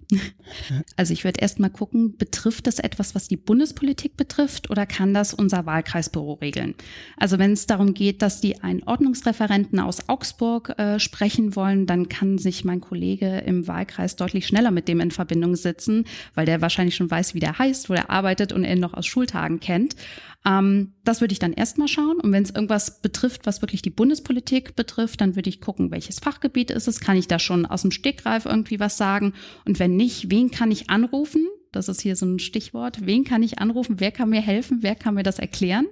Also 0.96 1.12
ich 1.12 1.24
würde 1.24 1.40
erst 1.40 1.58
mal 1.58 1.70
gucken, 1.70 2.16
betrifft 2.16 2.66
das 2.66 2.78
etwas, 2.78 3.14
was 3.14 3.28
die 3.28 3.36
Bundespolitik 3.36 4.16
betrifft 4.16 4.70
oder 4.70 4.86
kann 4.86 5.14
das 5.14 5.32
unser 5.34 5.66
Wahlkreisbüro 5.66 6.34
regeln? 6.34 6.74
Also 7.16 7.38
wenn 7.38 7.52
es 7.52 7.66
darum 7.66 7.94
geht, 7.94 8.22
dass 8.22 8.40
die 8.40 8.62
einen 8.62 8.82
Ordnungsreferenten 8.82 9.80
aus 9.80 10.08
Augsburg 10.08 10.78
äh, 10.78 10.98
sprechen 10.98 11.56
wollen, 11.56 11.86
dann 11.86 12.08
kann 12.08 12.38
sich 12.38 12.64
mein 12.64 12.80
Kollege 12.80 13.38
im 13.38 13.66
Wahlkreis 13.66 14.16
deutlich 14.16 14.46
schneller 14.46 14.70
mit 14.70 14.88
dem 14.88 15.00
in 15.00 15.10
Verbindung 15.10 15.56
setzen, 15.56 16.04
weil 16.34 16.46
der 16.46 16.60
wahrscheinlich 16.60 16.96
schon 16.96 17.10
weiß, 17.10 17.34
wie 17.34 17.40
der 17.40 17.58
heißt, 17.58 17.88
wo 17.88 17.94
er 17.94 18.10
arbeitet 18.10 18.52
und 18.52 18.64
er 18.64 18.74
ihn 18.74 18.80
noch 18.80 18.94
aus 18.94 19.06
Schultagen 19.06 19.60
kennt. 19.60 19.96
Ähm, 20.44 20.94
das 21.04 21.20
würde 21.20 21.32
ich 21.32 21.38
dann 21.38 21.52
erstmal 21.52 21.88
schauen. 21.88 22.18
Und 22.20 22.32
wenn 22.32 22.42
es 22.42 22.50
irgendwas 22.50 23.00
betrifft, 23.00 23.46
was 23.46 23.62
wirklich 23.62 23.82
die 23.82 23.90
Bundespolitik 23.90 24.74
betrifft, 24.76 25.20
dann 25.20 25.36
würde 25.36 25.48
ich 25.48 25.60
gucken, 25.60 25.90
welches 25.90 26.18
Fachgebiet 26.18 26.70
ist 26.70 26.88
es. 26.88 27.00
Kann 27.00 27.16
ich 27.16 27.28
da 27.28 27.38
schon 27.38 27.66
aus 27.66 27.82
dem 27.82 27.90
Stegreif 27.90 28.46
irgendwie 28.46 28.80
was 28.80 28.96
sagen? 28.96 29.34
Und 29.64 29.78
wenn 29.78 29.96
nicht, 29.96 30.30
wen 30.30 30.50
kann 30.50 30.70
ich 30.70 30.90
anrufen? 30.90 31.46
Das 31.70 31.88
ist 31.88 32.02
hier 32.02 32.16
so 32.16 32.26
ein 32.26 32.38
Stichwort. 32.38 33.06
Wen 33.06 33.24
kann 33.24 33.42
ich 33.42 33.58
anrufen? 33.58 33.96
Wer 33.98 34.10
kann 34.10 34.30
mir 34.30 34.42
helfen? 34.42 34.78
Wer 34.82 34.94
kann 34.94 35.14
mir 35.14 35.22
das 35.22 35.38
erklären? 35.38 35.86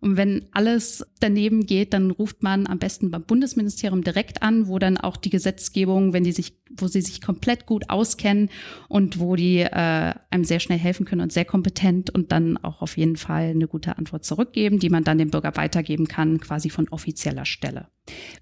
Und 0.00 0.16
wenn 0.16 0.46
alles 0.52 1.04
daneben 1.18 1.66
geht, 1.66 1.92
dann 1.92 2.12
ruft 2.12 2.42
man 2.42 2.68
am 2.68 2.78
besten 2.78 3.10
beim 3.10 3.24
Bundesministerium 3.24 4.04
direkt 4.04 4.42
an, 4.42 4.68
wo 4.68 4.78
dann 4.78 4.96
auch 4.96 5.16
die 5.16 5.30
Gesetzgebung, 5.30 6.12
wenn 6.12 6.22
die 6.22 6.32
sich, 6.32 6.56
wo 6.76 6.86
sie 6.86 7.00
sich 7.00 7.20
komplett 7.20 7.66
gut 7.66 7.90
auskennen 7.90 8.50
und 8.88 9.18
wo 9.18 9.36
die 9.36 9.60
äh, 9.60 10.14
einem 10.30 10.44
sehr 10.44 10.60
schnell 10.60 10.78
helfen 10.78 11.06
können 11.06 11.22
und 11.22 11.32
sehr 11.32 11.44
kompetent 11.44 12.10
und 12.10 12.32
dann 12.32 12.56
auch 12.58 12.82
auf 12.82 12.96
jeden 12.96 13.16
Fall 13.16 13.50
eine 13.50 13.68
gute 13.68 13.98
Antwort 13.98 14.24
zurückgeben, 14.24 14.78
die 14.78 14.90
man 14.90 15.04
dann 15.04 15.18
dem 15.18 15.30
Bürger 15.30 15.56
weitergeben 15.56 16.08
kann, 16.08 16.40
quasi 16.40 16.70
von 16.70 16.88
offizieller 16.88 17.44
Stelle. 17.44 17.88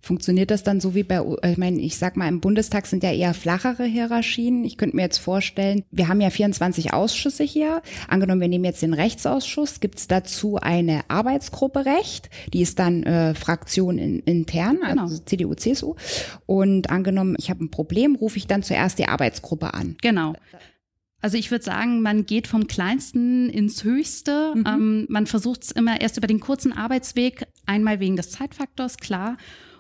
Funktioniert 0.01 0.51
das 0.51 0.63
dann 0.63 0.81
so 0.81 0.95
wie 0.95 1.03
bei, 1.03 1.21
ich 1.45 1.57
meine, 1.57 1.81
ich 1.81 1.97
sag 1.97 2.17
mal, 2.17 2.29
im 2.29 2.41
Bundestag 2.41 2.87
sind 2.87 3.03
ja 3.03 3.13
eher 3.13 3.35
flachere 3.35 3.85
Hierarchien. 3.85 4.65
Ich 4.65 4.77
könnte 4.77 4.97
mir 4.97 5.03
jetzt 5.03 5.19
vorstellen, 5.19 5.83
wir 5.91 6.09
haben 6.09 6.21
ja 6.21 6.31
24 6.31 6.93
Ausschüsse 6.93 7.45
hier. 7.45 7.83
Angenommen, 8.09 8.41
wir 8.41 8.49
nehmen 8.49 8.65
jetzt 8.65 8.83
den 8.83 8.95
Rechtsausschuss, 8.95 9.81
gibt 9.81 9.99
es 9.99 10.09
dazu 10.09 10.57
eine 10.57 11.01
Arbeitsgruppe 11.09 11.85
Recht, 11.87 12.31
die 12.53 12.63
ist 12.63 12.79
dann 12.79 13.03
äh, 13.03 13.35
Fraktion 13.35 13.99
in, 13.99 14.21
intern, 14.21 14.79
also 14.83 15.17
genau. 15.17 15.27
CDU, 15.27 15.55
CSU. 15.55 15.95
Und 16.47 16.91
angenommen, 16.91 17.37
ich 17.39 17.51
habe 17.51 17.65
ein 17.65 17.71
Problem, 17.71 18.16
rufe 18.17 18.39
ich 18.39 18.47
dann 18.47 18.63
zuerst 18.63 18.99
die 18.99 19.09
Arbeitsgruppe 19.09 19.75
an. 19.75 19.97
Genau. 20.03 20.35
Also 21.21 21.39
ich 21.39 21.51
würde 21.51 21.65
sagen, 21.65 22.03
man 22.03 22.27
geht 22.27 22.47
vom 22.47 22.67
Kleinsten 22.67 23.49
ins 23.49 23.85
Höchste. 23.85 24.53
Mhm. 24.55 24.65
Ähm, 24.67 25.07
man 25.09 25.27
versucht 25.27 25.65
es 25.65 25.71
immer 25.71 26.01
erst 26.01 26.17
über 26.17 26.27
den 26.27 26.41
kurzen 26.41 26.73
Arbeitsweg, 26.73 27.47
einmal 27.67 28.01
wegen 28.01 28.17
des 28.17 28.31
Zeitfaktors, 28.31 28.99
klar. 28.99 29.37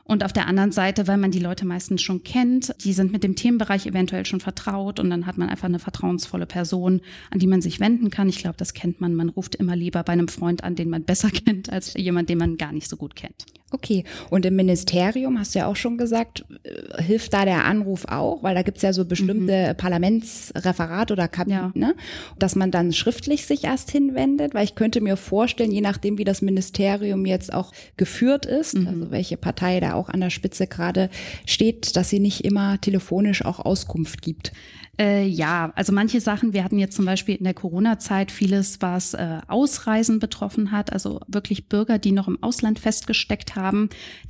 Und 0.09 0.25
auf 0.25 0.33
der 0.33 0.47
anderen 0.47 0.71
Seite, 0.71 1.09
weil 1.09 1.19
man 1.19 1.33
die 1.33 1.41
Leute 1.41 1.67
meistens 1.67 2.01
schon 2.01 2.23
kennt, 2.23 2.73
die 2.85 2.93
sind 2.93 3.11
mit 3.11 3.25
dem 3.25 3.35
Themenbereich 3.35 3.87
eventuell 3.87 4.25
schon 4.25 4.39
vertraut 4.39 5.01
und 5.01 5.11
dann 5.11 5.27
hat 5.27 5.37
man 5.37 5.49
einfach 5.49 5.69
eine 5.69 5.81
vertrauensvolle 5.81 6.47
Person, 6.47 7.01
an 7.31 7.41
die 7.41 7.49
man 7.49 7.61
sich 7.61 7.81
wenden 7.81 8.11
kann. 8.11 8.29
Ich 8.29 8.39
glaube, 8.39 8.57
das 8.57 8.73
kennt 8.73 9.01
man. 9.01 9.17
Man 9.17 9.29
ruft 9.29 9.57
immer 9.57 9.75
lieber 9.75 10.05
bei 10.05 10.13
einem 10.13 10.29
Freund 10.29 10.63
an, 10.63 10.77
den 10.77 10.91
man 10.91 11.03
besser 11.03 11.31
kennt, 11.45 11.71
als 11.71 11.95
jemand, 11.95 12.29
den 12.29 12.39
man 12.39 12.57
gar 12.57 12.73
nicht 12.73 12.89
so 12.89 12.97
gut 12.97 13.17
kennt. 13.17 13.47
Okay, 13.77 14.05
und 14.31 14.47
im 14.47 14.57
Ministerium, 14.57 15.39
hast 15.39 15.55
du 15.55 15.59
ja 15.59 15.67
auch 15.67 15.77
schon 15.77 15.99
gesagt, 15.99 16.47
äh, 16.63 17.03
hilft 17.03 17.35
da 17.35 17.45
der 17.45 17.67
Anruf 17.67 18.07
auch, 18.07 18.43
weil 18.43 18.55
da 18.55 18.63
gibt's 18.63 18.81
ja 18.81 18.95
so 18.95 19.05
bestimmte 19.05 19.69
mhm. 19.69 19.77
Parlamentsreferat 19.77 21.11
oder 21.11 21.29
Kabinett, 21.29 21.75
ja. 21.75 21.89
ne? 21.89 21.95
dass 22.39 22.57
man 22.57 22.71
dann 22.71 22.95
schriftlich 22.95 23.45
sich 23.45 23.65
erst 23.65 23.91
hinwendet, 23.91 24.55
weil 24.55 24.65
ich 24.65 24.77
könnte 24.77 25.03
mir 25.03 25.19
vorstellen, 25.19 25.73
je 25.73 25.83
nachdem, 25.83 26.17
wie 26.17 26.25
das 26.25 26.41
Ministerium 26.41 27.27
jetzt 27.27 27.53
auch 27.53 27.73
geführt 27.99 28.47
ist, 28.47 28.79
mhm. 28.79 28.87
also 28.87 29.11
welche 29.11 29.37
Partei 29.37 29.79
da 29.79 29.93
auch 29.93 30.09
an 30.09 30.23
der 30.23 30.31
Spitze 30.31 30.67
gerade 30.67 31.11
steht, 31.45 31.97
dass 31.97 32.09
sie 32.09 32.19
nicht 32.19 32.47
immer 32.47 32.81
telefonisch 32.81 33.45
auch 33.45 33.59
Auskunft 33.59 34.23
gibt. 34.23 34.53
Äh, 34.99 35.27
ja, 35.27 35.73
also 35.75 35.93
manche 35.93 36.21
Sachen, 36.21 36.55
wir 36.55 36.65
hatten 36.65 36.79
jetzt 36.79 36.97
zum 36.97 37.05
Beispiel 37.05 37.35
in 37.35 37.45
der 37.45 37.53
Corona-Zeit 37.53 38.33
vieles, 38.33 38.81
was 38.81 39.13
äh, 39.13 39.41
Ausreisen 39.47 40.21
betroffen 40.21 40.71
hat, 40.73 40.93
also 40.93 41.21
wirklich 41.29 41.69
Bürger, 41.69 41.99
die 41.99 42.13
noch 42.13 42.29
im 42.29 42.43
Ausland 42.43 42.79
festgesteckt 42.79 43.57
haben, 43.57 43.66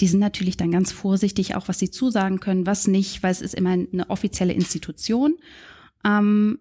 die 0.01 0.09
sind 0.09 0.21
natürlich 0.21 0.57
dann 0.57 0.71
ganz 0.71 0.93
vorsichtig, 0.93 1.55
auch 1.55 1.69
was 1.69 1.79
sie 1.79 1.91
zusagen 1.91 2.41
können, 2.41 2.67
was 2.67 2.87
nicht, 2.87 3.23
weil 3.23 3.33
es 3.33 3.41
ist 3.41 3.55
immer 3.55 3.71
eine 3.71 4.09
offizielle 4.11 4.53
Institution. 4.53 5.37
Ähm, 6.05 6.59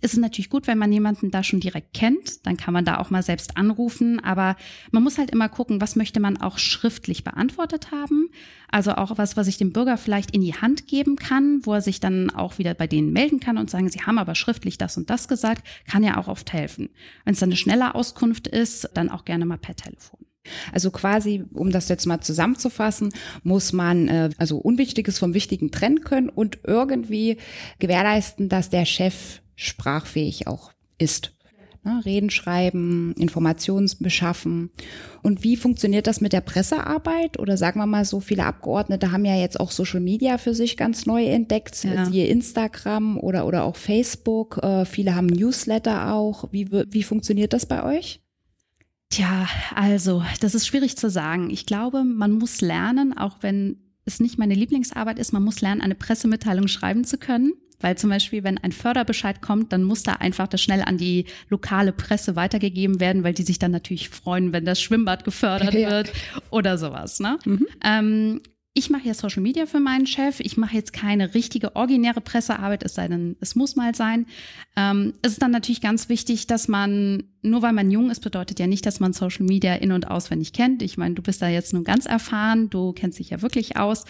ist 0.00 0.12
es 0.12 0.18
natürlich 0.18 0.50
gut, 0.50 0.66
wenn 0.66 0.78
man 0.78 0.92
jemanden 0.92 1.30
da 1.30 1.42
schon 1.42 1.60
direkt 1.60 1.92
kennt, 1.94 2.46
dann 2.46 2.56
kann 2.56 2.74
man 2.74 2.84
da 2.84 2.98
auch 2.98 3.10
mal 3.10 3.22
selbst 3.22 3.56
anrufen, 3.56 4.20
aber 4.20 4.56
man 4.90 5.02
muss 5.02 5.18
halt 5.18 5.30
immer 5.30 5.48
gucken, 5.48 5.80
was 5.80 5.96
möchte 5.96 6.20
man 6.20 6.36
auch 6.36 6.58
schriftlich 6.58 7.24
beantwortet 7.24 7.90
haben, 7.90 8.28
also 8.70 8.92
auch 8.92 9.18
was, 9.18 9.36
was 9.36 9.48
ich 9.48 9.58
dem 9.58 9.72
Bürger 9.72 9.96
vielleicht 9.96 10.30
in 10.32 10.40
die 10.40 10.54
Hand 10.54 10.86
geben 10.86 11.16
kann, 11.16 11.60
wo 11.64 11.74
er 11.74 11.80
sich 11.80 12.00
dann 12.00 12.30
auch 12.30 12.58
wieder 12.58 12.74
bei 12.74 12.86
denen 12.86 13.12
melden 13.12 13.40
kann 13.40 13.58
und 13.58 13.70
sagen, 13.70 13.88
sie 13.88 14.02
haben 14.02 14.18
aber 14.18 14.34
schriftlich 14.34 14.78
das 14.78 14.96
und 14.96 15.10
das 15.10 15.28
gesagt, 15.28 15.66
kann 15.86 16.04
ja 16.04 16.16
auch 16.16 16.28
oft 16.28 16.52
helfen. 16.52 16.90
Wenn 17.24 17.34
es 17.34 17.40
dann 17.40 17.48
eine 17.48 17.56
schnelle 17.56 17.94
Auskunft 17.94 18.46
ist, 18.46 18.88
dann 18.94 19.08
auch 19.08 19.24
gerne 19.24 19.46
mal 19.46 19.58
per 19.58 19.76
Telefon. 19.76 20.27
Also 20.72 20.90
quasi, 20.90 21.44
um 21.52 21.70
das 21.70 21.88
jetzt 21.88 22.06
mal 22.06 22.20
zusammenzufassen, 22.20 23.10
muss 23.42 23.72
man 23.72 24.08
äh, 24.08 24.30
also 24.38 24.58
Unwichtiges 24.58 25.18
vom 25.18 25.34
Wichtigen 25.34 25.70
trennen 25.70 26.00
können 26.00 26.28
und 26.28 26.58
irgendwie 26.64 27.38
gewährleisten, 27.78 28.48
dass 28.48 28.70
der 28.70 28.84
Chef 28.84 29.40
sprachfähig 29.56 30.46
auch 30.46 30.72
ist. 30.98 31.32
Ne, 31.84 32.02
Reden 32.04 32.30
schreiben, 32.30 33.14
Informationen 33.16 33.88
beschaffen. 34.00 34.70
Und 35.22 35.44
wie 35.44 35.56
funktioniert 35.56 36.06
das 36.06 36.20
mit 36.20 36.32
der 36.32 36.40
Pressearbeit? 36.40 37.38
Oder 37.38 37.56
sagen 37.56 37.78
wir 37.78 37.86
mal 37.86 38.04
so, 38.04 38.20
viele 38.20 38.44
Abgeordnete 38.44 39.12
haben 39.12 39.24
ja 39.24 39.36
jetzt 39.36 39.58
auch 39.60 39.70
Social 39.70 40.00
Media 40.00 40.38
für 40.38 40.54
sich 40.54 40.76
ganz 40.76 41.06
neu 41.06 41.24
entdeckt, 41.24 41.84
ja. 41.84 42.04
siehe 42.04 42.26
Instagram 42.26 43.18
oder, 43.18 43.46
oder 43.46 43.64
auch 43.64 43.76
Facebook. 43.76 44.58
Äh, 44.62 44.84
viele 44.86 45.14
haben 45.14 45.28
Newsletter 45.28 46.12
auch. 46.12 46.48
Wie, 46.50 46.68
wie 46.70 47.02
funktioniert 47.02 47.52
das 47.52 47.64
bei 47.64 47.84
euch? 47.84 48.20
Tja, 49.10 49.48
also, 49.74 50.22
das 50.40 50.54
ist 50.54 50.66
schwierig 50.66 50.96
zu 50.96 51.08
sagen. 51.08 51.50
Ich 51.50 51.66
glaube, 51.66 52.04
man 52.04 52.32
muss 52.32 52.60
lernen, 52.60 53.16
auch 53.16 53.38
wenn 53.40 53.78
es 54.04 54.20
nicht 54.20 54.38
meine 54.38 54.54
Lieblingsarbeit 54.54 55.18
ist, 55.18 55.32
man 55.32 55.42
muss 55.42 55.60
lernen, 55.60 55.80
eine 55.80 55.94
Pressemitteilung 55.94 56.68
schreiben 56.68 57.04
zu 57.04 57.18
können. 57.18 57.52
Weil 57.80 57.96
zum 57.96 58.10
Beispiel, 58.10 58.42
wenn 58.42 58.58
ein 58.58 58.72
Förderbescheid 58.72 59.40
kommt, 59.40 59.72
dann 59.72 59.84
muss 59.84 60.02
da 60.02 60.14
einfach 60.14 60.48
das 60.48 60.60
schnell 60.60 60.82
an 60.82 60.98
die 60.98 61.26
lokale 61.48 61.92
Presse 61.92 62.34
weitergegeben 62.34 62.98
werden, 62.98 63.22
weil 63.22 63.34
die 63.34 63.44
sich 63.44 63.60
dann 63.60 63.70
natürlich 63.70 64.08
freuen, 64.08 64.52
wenn 64.52 64.64
das 64.64 64.80
Schwimmbad 64.80 65.24
gefördert 65.24 65.74
ja. 65.74 65.90
wird 65.90 66.12
oder 66.50 66.76
sowas. 66.76 67.20
Ne? 67.20 67.38
Mhm. 67.44 67.66
Ähm, 67.84 68.40
ich 68.78 68.90
mache 68.90 69.08
ja 69.08 69.14
Social 69.14 69.42
Media 69.42 69.66
für 69.66 69.80
meinen 69.80 70.06
Chef. 70.06 70.38
Ich 70.38 70.56
mache 70.56 70.76
jetzt 70.76 70.92
keine 70.92 71.34
richtige 71.34 71.74
originäre 71.74 72.20
Pressearbeit, 72.20 72.84
es 72.84 72.94
sei 72.94 73.08
denn, 73.08 73.36
es 73.40 73.56
muss 73.56 73.74
mal 73.74 73.92
sein. 73.92 74.26
Ähm, 74.76 75.14
es 75.20 75.32
ist 75.32 75.42
dann 75.42 75.50
natürlich 75.50 75.80
ganz 75.80 76.08
wichtig, 76.08 76.46
dass 76.46 76.68
man, 76.68 77.24
nur 77.42 77.62
weil 77.62 77.72
man 77.72 77.90
jung 77.90 78.08
ist, 78.08 78.20
bedeutet 78.20 78.60
ja 78.60 78.68
nicht, 78.68 78.86
dass 78.86 79.00
man 79.00 79.12
Social 79.12 79.44
Media 79.44 79.74
in- 79.74 79.90
und 79.90 80.08
auswendig 80.08 80.52
kennt. 80.52 80.82
Ich 80.82 80.96
meine, 80.96 81.16
du 81.16 81.22
bist 81.22 81.42
da 81.42 81.48
jetzt 81.48 81.74
nun 81.74 81.82
ganz 81.82 82.06
erfahren, 82.06 82.70
du 82.70 82.92
kennst 82.92 83.18
dich 83.18 83.30
ja 83.30 83.42
wirklich 83.42 83.76
aus 83.76 84.04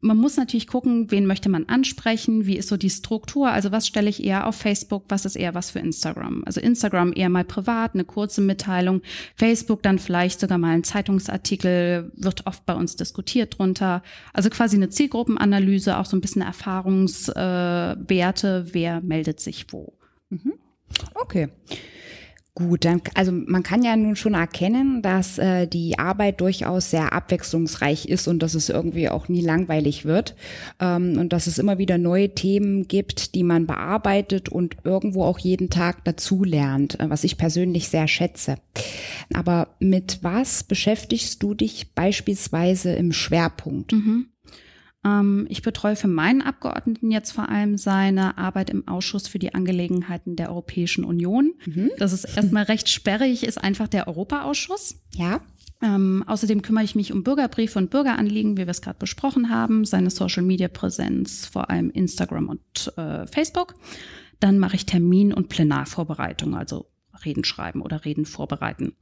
man 0.00 0.16
muss 0.16 0.36
natürlich 0.36 0.66
gucken, 0.66 1.10
wen 1.10 1.26
möchte 1.26 1.48
man 1.48 1.68
ansprechen, 1.68 2.46
wie 2.46 2.56
ist 2.56 2.68
so 2.68 2.76
die 2.76 2.90
Struktur, 2.90 3.50
also 3.50 3.72
was 3.72 3.86
stelle 3.86 4.10
ich 4.10 4.24
eher 4.24 4.46
auf 4.46 4.56
Facebook, 4.56 5.04
was 5.08 5.24
ist 5.24 5.36
eher 5.36 5.54
was 5.54 5.70
für 5.70 5.78
Instagram. 5.78 6.42
Also 6.44 6.60
Instagram 6.60 7.12
eher 7.14 7.28
mal 7.28 7.44
privat, 7.44 7.94
eine 7.94 8.04
kurze 8.04 8.40
Mitteilung, 8.40 9.02
Facebook 9.36 9.82
dann 9.82 9.98
vielleicht 9.98 10.40
sogar 10.40 10.58
mal 10.58 10.74
ein 10.74 10.84
Zeitungsartikel, 10.84 12.12
wird 12.14 12.46
oft 12.46 12.66
bei 12.66 12.74
uns 12.74 12.96
diskutiert 12.96 13.58
drunter. 13.58 14.02
Also 14.32 14.50
quasi 14.50 14.76
eine 14.76 14.90
Zielgruppenanalyse, 14.90 15.96
auch 15.96 16.06
so 16.06 16.16
ein 16.16 16.20
bisschen 16.20 16.42
Erfahrungswerte, 16.42 18.66
äh, 18.68 18.74
wer 18.74 19.00
meldet 19.00 19.40
sich 19.40 19.72
wo. 19.72 19.94
Mhm. 20.30 20.54
Okay. 21.14 21.48
Gut, 22.56 22.86
dann, 22.86 23.02
also 23.12 23.32
man 23.32 23.62
kann 23.62 23.82
ja 23.82 23.94
nun 23.96 24.16
schon 24.16 24.32
erkennen, 24.32 25.02
dass 25.02 25.36
äh, 25.36 25.66
die 25.66 25.98
Arbeit 25.98 26.40
durchaus 26.40 26.90
sehr 26.90 27.12
abwechslungsreich 27.12 28.08
ist 28.08 28.28
und 28.28 28.42
dass 28.42 28.54
es 28.54 28.70
irgendwie 28.70 29.10
auch 29.10 29.28
nie 29.28 29.42
langweilig 29.42 30.06
wird 30.06 30.34
ähm, 30.80 31.18
und 31.18 31.34
dass 31.34 31.48
es 31.48 31.58
immer 31.58 31.76
wieder 31.76 31.98
neue 31.98 32.34
Themen 32.34 32.88
gibt, 32.88 33.34
die 33.34 33.42
man 33.42 33.66
bearbeitet 33.66 34.48
und 34.48 34.74
irgendwo 34.84 35.24
auch 35.24 35.38
jeden 35.38 35.68
Tag 35.68 36.02
dazu 36.04 36.44
lernt, 36.44 36.98
äh, 36.98 37.10
was 37.10 37.24
ich 37.24 37.36
persönlich 37.36 37.90
sehr 37.90 38.08
schätze. 38.08 38.56
Aber 39.34 39.68
mit 39.78 40.20
was 40.22 40.64
beschäftigst 40.64 41.42
du 41.42 41.52
dich 41.52 41.92
beispielsweise 41.94 42.94
im 42.94 43.12
Schwerpunkt? 43.12 43.92
Mhm. 43.92 44.28
Ähm, 45.06 45.46
ich 45.48 45.62
betreue 45.62 45.96
für 45.96 46.08
meinen 46.08 46.42
Abgeordneten 46.42 47.10
jetzt 47.10 47.30
vor 47.30 47.48
allem 47.48 47.78
seine 47.78 48.36
Arbeit 48.36 48.70
im 48.70 48.86
Ausschuss 48.88 49.28
für 49.28 49.38
die 49.38 49.54
Angelegenheiten 49.54 50.36
der 50.36 50.50
Europäischen 50.50 51.04
Union. 51.04 51.54
Mhm. 51.64 51.90
Das 51.98 52.12
ist 52.12 52.24
erstmal 52.24 52.64
recht 52.64 52.88
sperrig, 52.88 53.44
ist 53.44 53.62
einfach 53.62 53.88
der 53.88 54.08
Europaausschuss. 54.08 54.96
Ja. 55.14 55.40
Ähm, 55.82 56.24
außerdem 56.26 56.62
kümmere 56.62 56.84
ich 56.84 56.94
mich 56.94 57.12
um 57.12 57.22
Bürgerbriefe 57.22 57.78
und 57.78 57.90
Bürgeranliegen, 57.90 58.56
wie 58.56 58.62
wir 58.62 58.68
es 58.68 58.80
gerade 58.80 58.98
besprochen 58.98 59.50
haben, 59.50 59.84
seine 59.84 60.10
Social-Media-Präsenz, 60.10 61.46
vor 61.46 61.68
allem 61.68 61.90
Instagram 61.90 62.48
und 62.48 62.92
äh, 62.96 63.26
Facebook. 63.26 63.74
Dann 64.40 64.58
mache 64.58 64.76
ich 64.76 64.86
Termin- 64.86 65.34
und 65.34 65.48
Plenarvorbereitung, 65.48 66.54
also 66.54 66.86
Reden 67.24 67.44
schreiben 67.44 67.82
oder 67.82 68.04
Reden 68.04 68.26
vorbereiten. 68.26 68.94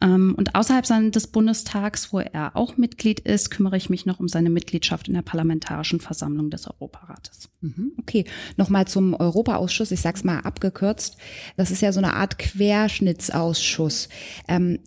Ähm, 0.00 0.34
und 0.36 0.54
außerhalb 0.54 1.12
des 1.12 1.28
Bundestags, 1.28 2.12
wo 2.12 2.20
er 2.20 2.56
auch 2.56 2.76
Mitglied 2.76 3.20
ist, 3.20 3.50
kümmere 3.50 3.76
ich 3.76 3.90
mich 3.90 4.06
noch 4.06 4.20
um 4.20 4.28
seine 4.28 4.50
Mitgliedschaft 4.50 5.08
in 5.08 5.14
der 5.14 5.22
Parlamentarischen 5.22 6.00
Versammlung 6.00 6.50
des 6.50 6.66
Europarates. 6.66 7.48
Mhm, 7.60 7.92
okay, 7.98 8.24
nochmal 8.56 8.86
zum 8.86 9.14
Europaausschuss. 9.14 9.92
Ich 9.92 10.00
sag's 10.00 10.24
mal 10.24 10.40
abgekürzt. 10.40 11.16
Das 11.56 11.70
ist 11.70 11.80
ja 11.80 11.92
so 11.92 12.00
eine 12.00 12.14
Art 12.14 12.38
Querschnittsausschuss. 12.38 14.08
Ähm, 14.48 14.80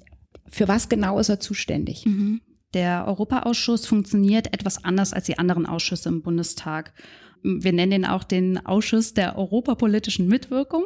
für 0.50 0.68
was 0.68 0.90
genau 0.90 1.20
ist 1.20 1.30
er 1.30 1.40
zuständig? 1.40 2.06
Mhm. 2.06 2.42
Der 2.74 3.06
Europaausschuss 3.08 3.86
funktioniert 3.88 4.54
etwas 4.54 4.84
anders 4.84 5.14
als 5.14 5.26
die 5.26 5.40
anderen 5.40 5.66
Ausschüsse 5.66 6.10
im 6.10 6.22
Bundestag. 6.22 6.94
Wir 7.44 7.74
nennen 7.74 7.92
den 7.92 8.06
auch 8.06 8.24
den 8.24 8.66
Ausschuss 8.66 9.14
der 9.14 9.38
europapolitischen 9.38 10.28
Mitwirkung. 10.28 10.84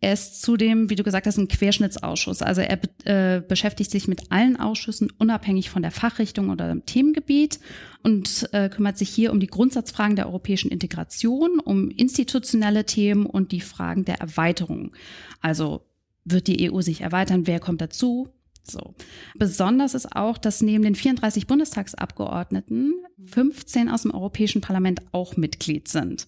Er 0.00 0.12
ist 0.12 0.42
zudem, 0.42 0.90
wie 0.90 0.96
du 0.96 1.02
gesagt 1.02 1.26
hast, 1.26 1.38
ein 1.38 1.48
Querschnittsausschuss. 1.48 2.42
Also 2.42 2.62
er 2.62 2.78
äh, 3.04 3.40
beschäftigt 3.40 3.90
sich 3.90 4.08
mit 4.08 4.32
allen 4.32 4.56
Ausschüssen 4.56 5.12
unabhängig 5.18 5.70
von 5.70 5.82
der 5.82 5.90
Fachrichtung 5.90 6.50
oder 6.50 6.68
dem 6.68 6.86
Themengebiet 6.86 7.60
und 8.02 8.48
äh, 8.52 8.68
kümmert 8.68 8.98
sich 8.98 9.10
hier 9.10 9.32
um 9.32 9.40
die 9.40 9.46
Grundsatzfragen 9.46 10.16
der 10.16 10.26
europäischen 10.26 10.70
Integration, 10.70 11.60
um 11.60 11.90
institutionelle 11.90 12.86
Themen 12.86 13.26
und 13.26 13.52
die 13.52 13.60
Fragen 13.60 14.04
der 14.04 14.20
Erweiterung. 14.20 14.92
Also 15.40 15.82
wird 16.24 16.46
die 16.46 16.70
EU 16.70 16.80
sich 16.80 17.00
erweitern? 17.00 17.46
Wer 17.46 17.60
kommt 17.60 17.80
dazu? 17.80 18.28
So. 18.62 18.94
Besonders 19.36 19.94
ist 19.94 20.14
auch, 20.14 20.38
dass 20.38 20.60
neben 20.60 20.84
den 20.84 20.94
34 20.94 21.46
Bundestagsabgeordneten 21.46 22.94
15 23.26 23.88
aus 23.88 24.02
dem 24.02 24.12
Europäischen 24.12 24.60
Parlament 24.60 25.00
auch 25.12 25.36
Mitglied 25.36 25.88
sind. 25.88 26.26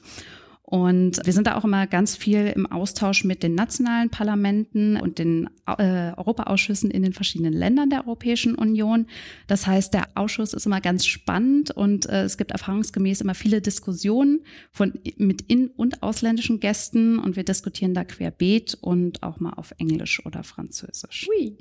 Und 0.73 1.21
wir 1.27 1.35
sind 1.35 1.49
da 1.49 1.59
auch 1.59 1.65
immer 1.65 1.87
ganz 1.87 2.17
viel 2.17 2.47
im 2.47 2.65
Austausch 2.65 3.25
mit 3.25 3.43
den 3.43 3.55
nationalen 3.55 4.09
Parlamenten 4.09 4.97
und 4.97 5.19
den 5.19 5.51
äh, 5.67 6.15
Europaausschüssen 6.17 6.91
in 6.91 7.03
den 7.03 7.13
verschiedenen 7.13 7.53
Ländern 7.53 7.91
der 7.91 8.07
Europäischen 8.07 8.55
Union. 8.55 9.05
Das 9.49 9.67
heißt, 9.67 9.93
der 9.93 10.09
Ausschuss 10.15 10.55
ist 10.55 10.65
immer 10.65 10.81
ganz 10.81 11.05
spannend 11.05 11.73
und 11.73 12.09
äh, 12.09 12.23
es 12.23 12.39
gibt 12.39 12.53
erfahrungsgemäß 12.53 13.21
immer 13.21 13.35
viele 13.35 13.61
Diskussionen 13.61 14.47
von, 14.71 14.95
mit 15.19 15.43
in- 15.43 15.69
und 15.69 16.03
ausländischen 16.03 16.59
Gästen 16.59 17.19
und 17.19 17.37
wir 17.37 17.45
diskutieren 17.45 17.93
da 17.93 18.05
querbeet 18.05 18.79
und 18.81 19.23
auch 19.23 19.41
mal 19.41 19.53
auf 19.53 19.75
Englisch 19.77 20.25
oder 20.25 20.43
Französisch. 20.43 21.29
Oui. 21.29 21.59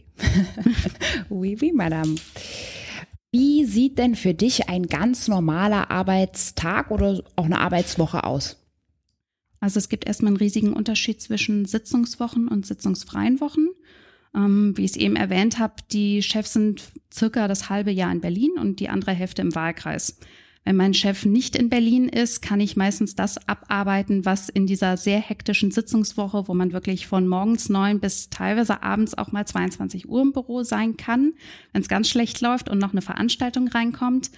oui, 1.29 1.57
oui, 1.61 1.73
Madame. 1.73 2.15
Wie 3.33 3.65
sieht 3.65 3.97
denn 3.97 4.15
für 4.15 4.33
dich 4.33 4.69
ein 4.69 4.87
ganz 4.87 5.27
normaler 5.27 5.91
Arbeitstag 5.91 6.91
oder 6.91 7.21
auch 7.35 7.45
eine 7.45 7.59
Arbeitswoche 7.59 8.23
aus? 8.23 8.60
Also 9.61 9.77
es 9.77 9.87
gibt 9.87 10.05
erstmal 10.05 10.31
einen 10.31 10.37
riesigen 10.37 10.73
Unterschied 10.73 11.21
zwischen 11.21 11.65
Sitzungswochen 11.65 12.49
und 12.49 12.65
sitzungsfreien 12.65 13.39
Wochen. 13.39 13.67
Ähm, 14.35 14.73
wie 14.75 14.85
ich 14.85 14.91
es 14.91 14.97
eben 14.97 15.15
erwähnt 15.15 15.59
habe, 15.59 15.75
die 15.91 16.23
Chefs 16.23 16.53
sind 16.53 16.81
circa 17.13 17.47
das 17.47 17.69
halbe 17.69 17.91
Jahr 17.91 18.11
in 18.11 18.21
Berlin 18.21 18.51
und 18.57 18.79
die 18.79 18.89
andere 18.89 19.11
Hälfte 19.11 19.41
im 19.41 19.53
Wahlkreis. 19.55 20.17
Wenn 20.63 20.75
mein 20.75 20.93
Chef 20.93 21.25
nicht 21.25 21.55
in 21.55 21.69
Berlin 21.69 22.07
ist, 22.07 22.41
kann 22.41 22.59
ich 22.59 22.77
meistens 22.77 23.15
das 23.15 23.47
abarbeiten, 23.47 24.25
was 24.25 24.47
in 24.47 24.67
dieser 24.67 24.95
sehr 24.95 25.19
hektischen 25.19 25.71
Sitzungswoche, 25.71 26.47
wo 26.47 26.53
man 26.53 26.71
wirklich 26.71 27.07
von 27.07 27.27
morgens 27.27 27.67
neun 27.67 27.99
bis 27.99 28.29
teilweise 28.29 28.83
abends 28.83 29.17
auch 29.17 29.31
mal 29.31 29.45
22 29.45 30.07
Uhr 30.07 30.21
im 30.21 30.33
Büro 30.33 30.61
sein 30.63 30.97
kann, 30.97 31.33
wenn 31.73 31.81
es 31.81 31.89
ganz 31.89 32.09
schlecht 32.09 32.41
läuft 32.41 32.69
und 32.69 32.77
noch 32.77 32.91
eine 32.91 33.01
Veranstaltung 33.01 33.69
reinkommt. 33.69 34.29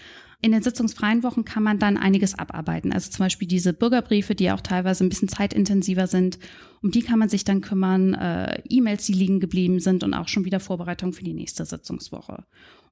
In 0.43 0.51
den 0.51 0.61
sitzungsfreien 0.61 1.23
Wochen 1.23 1.45
kann 1.45 1.63
man 1.63 1.79
dann 1.79 1.95
einiges 1.95 2.37
abarbeiten. 2.37 2.91
Also 2.91 3.09
zum 3.09 3.23
Beispiel 3.23 3.47
diese 3.47 3.71
Bürgerbriefe, 3.71 4.35
die 4.35 4.51
auch 4.51 4.59
teilweise 4.59 5.05
ein 5.05 5.07
bisschen 5.07 5.29
zeitintensiver 5.29 6.05
sind. 6.05 6.37
Um 6.81 6.91
die 6.91 7.01
kann 7.01 7.17
man 7.17 7.29
sich 7.29 7.45
dann 7.45 7.61
kümmern. 7.61 8.13
Äh, 8.13 8.61
E-Mails, 8.67 9.05
die 9.05 9.13
liegen 9.13 9.39
geblieben 9.39 9.79
sind 9.79 10.03
und 10.03 10.13
auch 10.13 10.27
schon 10.27 10.43
wieder 10.43 10.59
Vorbereitungen 10.59 11.13
für 11.13 11.23
die 11.23 11.33
nächste 11.33 11.63
Sitzungswoche. 11.63 12.43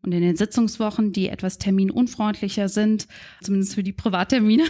Und 0.02 0.14
in 0.14 0.22
den 0.22 0.38
Sitzungswochen, 0.38 1.12
die 1.12 1.28
etwas 1.28 1.58
terminunfreundlicher 1.58 2.70
sind, 2.70 3.10
zumindest 3.42 3.76
für 3.76 3.84
die 3.84 3.92
Privattermine, 3.92 4.64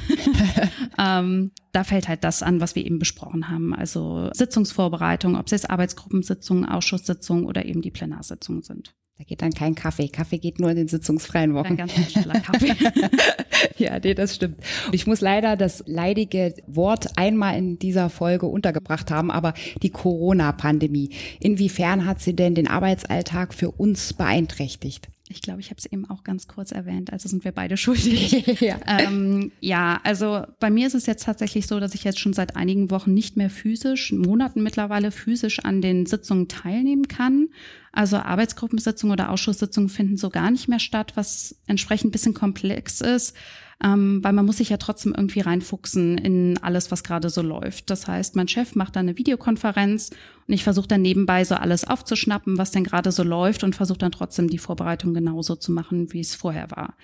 ähm, 0.97 1.51
da 1.73 1.83
fällt 1.83 2.07
halt 2.07 2.23
das 2.23 2.41
an, 2.41 2.61
was 2.61 2.73
wir 2.73 2.83
eben 2.83 2.97
besprochen 2.97 3.47
haben. 3.47 3.75
Also 3.75 4.31
Sitzungsvorbereitung, 4.33 5.35
ob 5.35 5.45
es 5.45 5.51
jetzt 5.51 5.69
Arbeitsgruppensitzungen, 5.69 6.65
Ausschusssitzungen 6.65 7.45
oder 7.45 7.63
eben 7.63 7.83
die 7.83 7.91
Plenarsitzungen 7.91 8.63
sind. 8.63 8.95
Da 9.21 9.25
geht 9.25 9.43
dann 9.43 9.53
kein 9.53 9.75
Kaffee. 9.75 10.07
Kaffee 10.07 10.39
geht 10.39 10.59
nur 10.59 10.71
in 10.71 10.77
den 10.77 10.87
sitzungsfreien 10.87 11.53
Wochen. 11.53 11.67
Ein 11.67 11.77
ganz 11.77 11.93
Kaffee. 11.93 12.73
ja, 13.77 13.99
nee, 13.99 14.15
das 14.15 14.33
stimmt. 14.33 14.57
Ich 14.91 15.05
muss 15.05 15.21
leider 15.21 15.55
das 15.55 15.83
leidige 15.85 16.55
Wort 16.65 17.19
einmal 17.19 17.55
in 17.55 17.77
dieser 17.77 18.09
Folge 18.09 18.47
untergebracht 18.47 19.11
haben, 19.11 19.29
aber 19.29 19.53
die 19.83 19.91
Corona-Pandemie. 19.91 21.11
Inwiefern 21.39 22.07
hat 22.07 22.19
sie 22.19 22.35
denn 22.35 22.55
den 22.55 22.67
Arbeitsalltag 22.67 23.53
für 23.53 23.69
uns 23.69 24.13
beeinträchtigt? 24.13 25.07
Ich 25.31 25.41
glaube, 25.41 25.59
ich 25.61 25.69
habe 25.69 25.79
es 25.79 25.85
eben 25.85 26.09
auch 26.09 26.23
ganz 26.23 26.47
kurz 26.47 26.71
erwähnt, 26.71 27.11
also 27.11 27.27
sind 27.27 27.43
wir 27.43 27.51
beide 27.51 27.77
schuldig. 27.77 28.31
ja. 28.61 28.79
Ähm, 28.85 29.51
ja, 29.59 29.99
also 30.03 30.43
bei 30.59 30.69
mir 30.69 30.87
ist 30.87 30.93
es 30.93 31.05
jetzt 31.05 31.25
tatsächlich 31.25 31.67
so, 31.67 31.79
dass 31.79 31.95
ich 31.95 32.03
jetzt 32.03 32.19
schon 32.19 32.33
seit 32.33 32.55
einigen 32.55 32.91
Wochen 32.91 33.13
nicht 33.13 33.37
mehr 33.37 33.49
physisch, 33.49 34.11
Monaten 34.11 34.61
mittlerweile 34.61 35.11
physisch 35.11 35.59
an 35.59 35.81
den 35.81 36.05
Sitzungen 36.05 36.47
teilnehmen 36.47 37.07
kann. 37.07 37.49
Also 37.91 38.17
Arbeitsgruppensitzungen 38.17 39.13
oder 39.13 39.31
Ausschusssitzungen 39.31 39.89
finden 39.89 40.17
so 40.17 40.29
gar 40.29 40.51
nicht 40.51 40.67
mehr 40.67 40.79
statt, 40.79 41.13
was 41.15 41.55
entsprechend 41.67 42.09
ein 42.09 42.11
bisschen 42.11 42.33
komplex 42.33 43.01
ist 43.01 43.35
ähm, 43.83 44.23
weil 44.23 44.33
man 44.33 44.45
muss 44.45 44.57
sich 44.57 44.69
ja 44.69 44.77
trotzdem 44.77 45.13
irgendwie 45.15 45.39
reinfuchsen 45.39 46.17
in 46.17 46.57
alles, 46.61 46.91
was 46.91 47.03
gerade 47.03 47.29
so 47.29 47.41
läuft. 47.41 47.89
Das 47.89 48.07
heißt, 48.07 48.35
mein 48.35 48.47
Chef 48.47 48.75
macht 48.75 48.95
dann 48.95 49.07
eine 49.07 49.17
Videokonferenz 49.17 50.11
und 50.47 50.53
ich 50.53 50.63
versuche 50.63 50.87
dann 50.87 51.01
nebenbei 51.01 51.43
so 51.43 51.55
alles 51.55 51.87
aufzuschnappen, 51.87 52.57
was 52.57 52.71
denn 52.71 52.83
gerade 52.83 53.11
so 53.11 53.23
läuft 53.23 53.63
und 53.63 53.75
versuche 53.75 53.99
dann 53.99 54.11
trotzdem 54.11 54.49
die 54.49 54.57
Vorbereitung 54.57 55.13
genauso 55.13 55.55
zu 55.55 55.71
machen, 55.71 56.13
wie 56.13 56.19
es 56.19 56.35
vorher 56.35 56.69
war. 56.71 56.95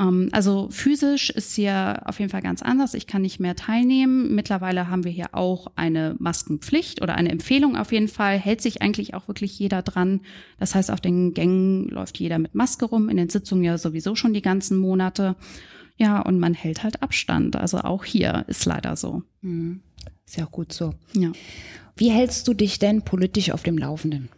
Ähm, 0.00 0.28
also 0.32 0.68
physisch 0.70 1.30
ist 1.30 1.54
hier 1.54 2.02
auf 2.04 2.18
jeden 2.18 2.30
Fall 2.30 2.42
ganz 2.42 2.62
anders. 2.62 2.94
Ich 2.94 3.06
kann 3.06 3.22
nicht 3.22 3.40
mehr 3.40 3.56
teilnehmen. 3.56 4.34
Mittlerweile 4.34 4.88
haben 4.88 5.04
wir 5.04 5.12
hier 5.12 5.28
auch 5.32 5.68
eine 5.76 6.16
Maskenpflicht 6.18 7.02
oder 7.02 7.14
eine 7.14 7.30
Empfehlung 7.30 7.76
auf 7.76 7.92
jeden 7.92 8.08
Fall. 8.08 8.38
Hält 8.38 8.60
sich 8.60 8.82
eigentlich 8.82 9.14
auch 9.14 9.28
wirklich 9.28 9.58
jeder 9.58 9.82
dran. 9.82 10.20
Das 10.58 10.74
heißt, 10.74 10.90
auf 10.90 11.00
den 11.00 11.34
Gängen 11.34 11.88
läuft 11.88 12.18
jeder 12.18 12.38
mit 12.38 12.54
Maske 12.54 12.86
rum, 12.86 13.08
in 13.08 13.16
den 13.16 13.28
Sitzungen 13.28 13.64
ja 13.64 13.78
sowieso 13.78 14.14
schon 14.14 14.34
die 14.34 14.42
ganzen 14.42 14.76
Monate. 14.76 15.36
Ja, 16.00 16.22
und 16.22 16.40
man 16.40 16.54
hält 16.54 16.82
halt 16.82 17.02
Abstand. 17.02 17.56
Also 17.56 17.78
auch 17.78 18.04
hier 18.06 18.44
ist 18.48 18.64
leider 18.64 18.96
so. 18.96 19.22
Mhm. 19.42 19.82
Ist 20.26 20.38
ja 20.38 20.46
auch 20.46 20.50
gut 20.50 20.72
so. 20.72 20.94
Ja. 21.12 21.30
Wie 21.94 22.10
hältst 22.10 22.48
du 22.48 22.54
dich 22.54 22.78
denn 22.78 23.02
politisch 23.02 23.50
auf 23.50 23.62
dem 23.62 23.76
Laufenden? 23.76 24.30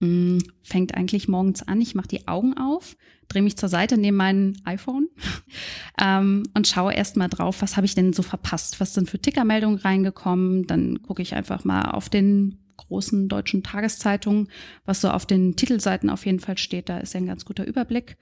Mm, 0.00 0.38
fängt 0.62 0.94
eigentlich 0.94 1.28
morgens 1.28 1.62
an. 1.62 1.82
Ich 1.82 1.94
mache 1.94 2.08
die 2.08 2.26
Augen 2.28 2.56
auf, 2.56 2.96
drehe 3.28 3.42
mich 3.42 3.58
zur 3.58 3.68
Seite, 3.68 3.98
nehme 3.98 4.16
mein 4.16 4.56
iPhone 4.64 5.08
ähm, 6.00 6.44
und 6.54 6.66
schaue 6.66 6.94
erst 6.94 7.18
mal 7.18 7.28
drauf, 7.28 7.60
was 7.60 7.76
habe 7.76 7.84
ich 7.84 7.94
denn 7.94 8.14
so 8.14 8.22
verpasst? 8.22 8.80
Was 8.80 8.94
sind 8.94 9.10
für 9.10 9.20
Tickermeldungen 9.20 9.80
reingekommen? 9.80 10.66
Dann 10.66 11.02
gucke 11.02 11.20
ich 11.20 11.34
einfach 11.34 11.64
mal 11.64 11.90
auf 11.90 12.08
den 12.08 12.56
großen 12.78 13.28
deutschen 13.28 13.62
Tageszeitungen, 13.62 14.48
was 14.86 15.02
so 15.02 15.10
auf 15.10 15.26
den 15.26 15.56
Titelseiten 15.56 16.08
auf 16.08 16.24
jeden 16.24 16.40
Fall 16.40 16.56
steht. 16.56 16.88
Da 16.88 16.96
ist 16.98 17.12
ja 17.12 17.20
ein 17.20 17.26
ganz 17.26 17.44
guter 17.44 17.66
Überblick. 17.66 18.16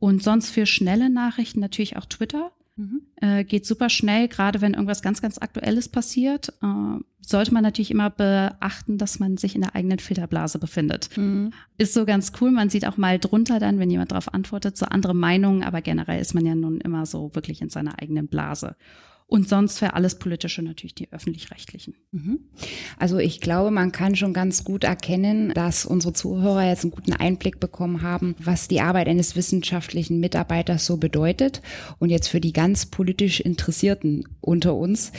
Und 0.00 0.22
sonst 0.22 0.50
für 0.50 0.64
schnelle 0.64 1.10
Nachrichten 1.10 1.58
natürlich 1.58 1.96
auch 1.96 2.04
Twitter. 2.04 2.52
Mhm. 2.76 3.02
Äh, 3.16 3.42
geht 3.42 3.66
super 3.66 3.88
schnell, 3.88 4.28
gerade 4.28 4.60
wenn 4.60 4.74
irgendwas 4.74 5.02
ganz, 5.02 5.20
ganz 5.20 5.38
Aktuelles 5.38 5.88
passiert. 5.88 6.50
Äh, 6.62 7.00
sollte 7.20 7.52
man 7.52 7.64
natürlich 7.64 7.90
immer 7.90 8.08
beachten, 8.08 8.96
dass 8.96 9.18
man 9.18 9.36
sich 9.36 9.56
in 9.56 9.62
der 9.62 9.74
eigenen 9.74 9.98
Filterblase 9.98 10.60
befindet. 10.60 11.10
Mhm. 11.16 11.52
Ist 11.76 11.94
so 11.94 12.04
ganz 12.04 12.30
cool. 12.40 12.52
Man 12.52 12.70
sieht 12.70 12.86
auch 12.86 12.96
mal 12.96 13.18
drunter 13.18 13.58
dann, 13.58 13.80
wenn 13.80 13.90
jemand 13.90 14.12
darauf 14.12 14.32
antwortet, 14.32 14.76
so 14.76 14.86
andere 14.86 15.14
Meinungen, 15.14 15.64
aber 15.64 15.82
generell 15.82 16.20
ist 16.20 16.34
man 16.34 16.46
ja 16.46 16.54
nun 16.54 16.80
immer 16.80 17.04
so 17.04 17.34
wirklich 17.34 17.60
in 17.60 17.68
seiner 17.68 18.00
eigenen 18.00 18.28
Blase. 18.28 18.76
Und 19.30 19.46
sonst 19.46 19.78
für 19.78 19.92
alles 19.92 20.18
Politische 20.18 20.62
natürlich 20.62 20.94
die 20.94 21.12
öffentlich-rechtlichen. 21.12 21.94
Mhm. 22.12 22.40
Also 22.98 23.18
ich 23.18 23.42
glaube, 23.42 23.70
man 23.70 23.92
kann 23.92 24.16
schon 24.16 24.32
ganz 24.32 24.64
gut 24.64 24.84
erkennen, 24.84 25.52
dass 25.52 25.84
unsere 25.84 26.14
Zuhörer 26.14 26.66
jetzt 26.66 26.84
einen 26.84 26.92
guten 26.92 27.12
Einblick 27.12 27.60
bekommen 27.60 28.00
haben, 28.00 28.36
was 28.38 28.68
die 28.68 28.80
Arbeit 28.80 29.06
eines 29.06 29.36
wissenschaftlichen 29.36 30.18
Mitarbeiters 30.18 30.86
so 30.86 30.96
bedeutet. 30.96 31.60
Und 31.98 32.08
jetzt 32.08 32.28
für 32.28 32.40
die 32.40 32.54
ganz 32.54 32.86
politisch 32.86 33.40
Interessierten 33.40 34.26
unter 34.40 34.74
uns, 34.74 35.12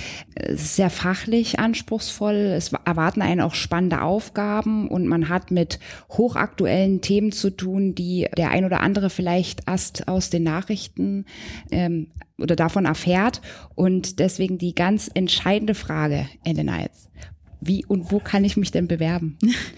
sehr 0.50 0.90
fachlich 0.90 1.60
anspruchsvoll. 1.60 2.34
Es 2.34 2.74
erwarten 2.74 3.22
einen 3.22 3.42
auch 3.42 3.54
spannende 3.54 4.02
Aufgaben 4.02 4.88
und 4.88 5.06
man 5.06 5.30
hat 5.30 5.52
mit 5.52 5.80
hochaktuellen 6.10 7.02
Themen 7.02 7.32
zu 7.32 7.52
tun, 7.52 7.94
die 7.94 8.28
der 8.36 8.50
ein 8.50 8.66
oder 8.66 8.82
andere 8.82 9.12
vielleicht 9.12 9.68
erst 9.68 10.08
aus 10.08 10.32
den 10.32 10.42
Nachrichten 10.42 11.26
ähm, 11.70 12.08
oder 12.42 12.56
davon 12.56 12.86
erfährt. 12.86 13.42
Und 13.76 14.20
deswegen 14.20 14.58
die 14.58 14.76
ganz 14.76 15.10
entscheidende 15.14 15.76
Frage, 15.76 16.28
Elena 16.44 16.82
jetzt. 16.82 17.10
Wie 17.62 17.86
und 17.86 18.12
wo 18.12 18.20
kann 18.20 18.44
ich 18.44 18.58
mich 18.58 18.72
denn 18.72 18.88
bewerben? 18.88 19.38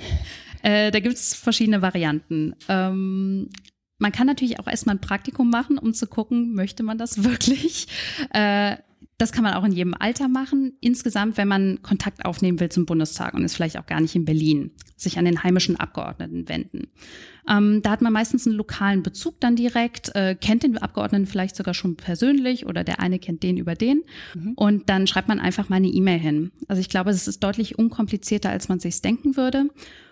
äh, 0.64 0.92
da 0.92 1.00
gibt 1.00 1.16
es 1.16 1.34
verschiedene 1.34 1.82
Varianten. 1.82 2.56
Ähm, 2.70 3.50
man 3.98 4.12
kann 4.12 4.28
natürlich 4.28 4.60
auch 4.60 4.68
erstmal 4.68 4.96
ein 4.96 5.02
Praktikum 5.02 5.50
machen, 5.50 5.78
um 5.78 5.94
zu 5.94 6.08
gucken, 6.08 6.54
möchte 6.54 6.84
man 6.84 6.98
das 6.98 7.24
wirklich? 7.24 7.88
Äh, 8.34 8.78
das 9.18 9.32
kann 9.32 9.44
man 9.44 9.54
auch 9.54 9.64
in 9.64 9.72
jedem 9.72 9.94
Alter 9.94 10.28
machen. 10.28 10.74
Insgesamt, 10.82 11.38
wenn 11.38 11.48
man 11.48 11.84
Kontakt 11.84 12.26
aufnehmen 12.26 12.60
will 12.60 12.70
zum 12.70 12.88
Bundestag 12.88 13.36
und 13.36 13.44
ist 13.44 13.56
vielleicht 13.56 13.78
auch 13.78 13.86
gar 13.86 14.02
nicht 14.02 14.16
in 14.16 14.26
Berlin, 14.26 14.72
sich 14.98 15.20
an 15.20 15.26
den 15.26 15.44
heimischen 15.44 15.80
Abgeordneten 15.80 16.50
wenden. 16.50 16.88
Ähm, 17.50 17.82
da 17.82 17.92
hat 17.92 18.02
man 18.02 18.14
meistens 18.14 18.46
einen 18.46 18.56
lokalen 18.56 19.04
Bezug 19.04 19.40
dann 19.40 19.56
direkt, 19.56 20.14
äh, 20.16 20.36
kennt 20.36 20.64
den 20.64 20.78
Abgeordneten 20.78 21.26
vielleicht 21.26 21.56
sogar 21.56 21.74
schon 21.74 21.96
persönlich 21.96 22.66
oder 22.66 22.84
der 22.84 23.00
eine 23.00 23.20
kennt 23.20 23.44
den 23.44 23.58
über 23.58 23.76
den. 23.76 24.04
Mhm. 24.36 24.54
Und 24.56 24.90
dann 24.90 25.08
schreibt 25.08 25.28
man 25.28 25.40
einfach 25.40 25.70
mal 25.70 25.78
eine 25.78 25.88
E-Mail 25.88 26.20
hin. 26.20 26.52
Also 26.68 26.80
ich 26.80 26.90
glaube, 26.90 27.10
es 27.10 27.28
ist 27.28 27.44
deutlich 27.44 27.78
unkomplizierter, 27.78 28.50
als 28.50 28.70
man 28.70 28.80
sich 28.80 29.02
denken 29.02 29.38
würde. 29.38 29.70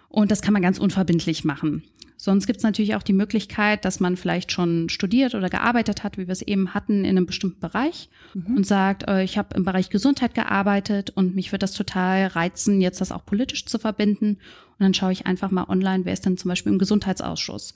Und 0.09 0.31
das 0.31 0.41
kann 0.41 0.53
man 0.53 0.61
ganz 0.61 0.79
unverbindlich 0.79 1.43
machen. 1.43 1.83
Sonst 2.21 2.47
gibt 2.47 2.57
es 2.57 2.63
natürlich 2.63 2.95
auch 2.95 3.01
die 3.01 3.13
Möglichkeit, 3.13 3.85
dass 3.85 4.01
man 4.01 4.17
vielleicht 4.17 4.51
schon 4.51 4.89
studiert 4.89 5.35
oder 5.35 5.49
gearbeitet 5.49 6.03
hat, 6.03 6.17
wie 6.17 6.27
wir 6.27 6.33
es 6.33 6.41
eben 6.41 6.73
hatten, 6.73 7.05
in 7.05 7.11
einem 7.11 7.25
bestimmten 7.25 7.61
Bereich 7.61 8.09
mhm. 8.33 8.57
und 8.57 8.67
sagt, 8.67 9.07
äh, 9.07 9.23
ich 9.23 9.37
habe 9.37 9.55
im 9.55 9.63
Bereich 9.63 9.89
Gesundheit 9.89 10.33
gearbeitet 10.33 11.11
und 11.11 11.33
mich 11.33 11.53
wird 11.53 11.63
das 11.63 11.71
total 11.71 12.27
reizen, 12.27 12.81
jetzt 12.81 12.99
das 12.99 13.13
auch 13.13 13.25
politisch 13.25 13.65
zu 13.65 13.79
verbinden. 13.79 14.31
Und 14.31 14.79
dann 14.79 14.93
schaue 14.93 15.13
ich 15.13 15.27
einfach 15.27 15.49
mal 15.49 15.69
online, 15.69 16.03
wer 16.03 16.11
ist 16.11 16.25
denn 16.25 16.35
zum 16.35 16.49
Beispiel 16.49 16.73
im 16.73 16.77
Gesundheitsausschuss. 16.77 17.73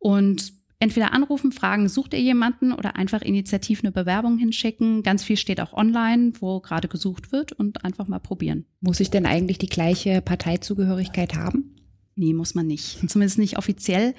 Und 0.00 0.52
entweder 0.80 1.12
anrufen, 1.12 1.52
fragen, 1.52 1.88
sucht 1.88 2.12
ihr 2.12 2.20
jemanden 2.20 2.72
oder 2.72 2.96
einfach 2.96 3.22
initiativ 3.22 3.84
eine 3.84 3.92
Bewerbung 3.92 4.36
hinschicken. 4.36 5.04
Ganz 5.04 5.22
viel 5.22 5.36
steht 5.36 5.60
auch 5.60 5.72
online, 5.72 6.32
wo 6.40 6.58
gerade 6.58 6.88
gesucht 6.88 7.30
wird 7.30 7.52
und 7.52 7.84
einfach 7.84 8.08
mal 8.08 8.18
probieren. 8.18 8.64
Muss 8.80 8.98
ich 8.98 9.10
denn 9.10 9.26
eigentlich 9.26 9.58
die 9.58 9.68
gleiche 9.68 10.22
Parteizugehörigkeit 10.22 11.36
haben? 11.36 11.75
Nee, 12.16 12.32
muss 12.32 12.54
man 12.54 12.66
nicht. 12.66 12.98
Zumindest 13.08 13.38
nicht 13.38 13.58
offiziell. 13.58 14.14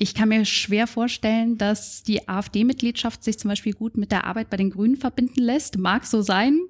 Ich 0.00 0.14
kann 0.14 0.28
mir 0.28 0.44
schwer 0.44 0.86
vorstellen, 0.86 1.58
dass 1.58 2.04
die 2.04 2.28
AfD-Mitgliedschaft 2.28 3.24
sich 3.24 3.36
zum 3.36 3.48
Beispiel 3.48 3.72
gut 3.72 3.96
mit 3.96 4.12
der 4.12 4.24
Arbeit 4.26 4.48
bei 4.48 4.56
den 4.56 4.70
Grünen 4.70 4.96
verbinden 4.96 5.42
lässt. 5.42 5.76
Mag 5.76 6.06
so 6.06 6.22
sein, 6.22 6.60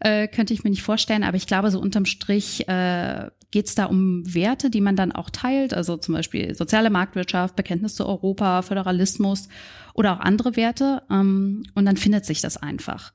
äh, 0.00 0.28
könnte 0.28 0.52
ich 0.52 0.64
mir 0.64 0.70
nicht 0.70 0.82
vorstellen. 0.82 1.22
Aber 1.22 1.38
ich 1.38 1.46
glaube, 1.46 1.70
so 1.70 1.80
unterm 1.80 2.04
Strich 2.04 2.68
äh, 2.68 3.30
geht 3.50 3.66
es 3.66 3.74
da 3.74 3.86
um 3.86 4.22
Werte, 4.34 4.68
die 4.68 4.82
man 4.82 4.96
dann 4.96 5.12
auch 5.12 5.30
teilt. 5.30 5.72
Also 5.72 5.96
zum 5.96 6.14
Beispiel 6.14 6.54
soziale 6.54 6.90
Marktwirtschaft, 6.90 7.56
Bekenntnis 7.56 7.94
zu 7.94 8.06
Europa, 8.06 8.60
Föderalismus 8.60 9.48
oder 9.94 10.12
auch 10.12 10.20
andere 10.20 10.56
Werte. 10.56 11.04
Ähm, 11.10 11.62
und 11.74 11.86
dann 11.86 11.96
findet 11.96 12.26
sich 12.26 12.42
das 12.42 12.58
einfach. 12.58 13.14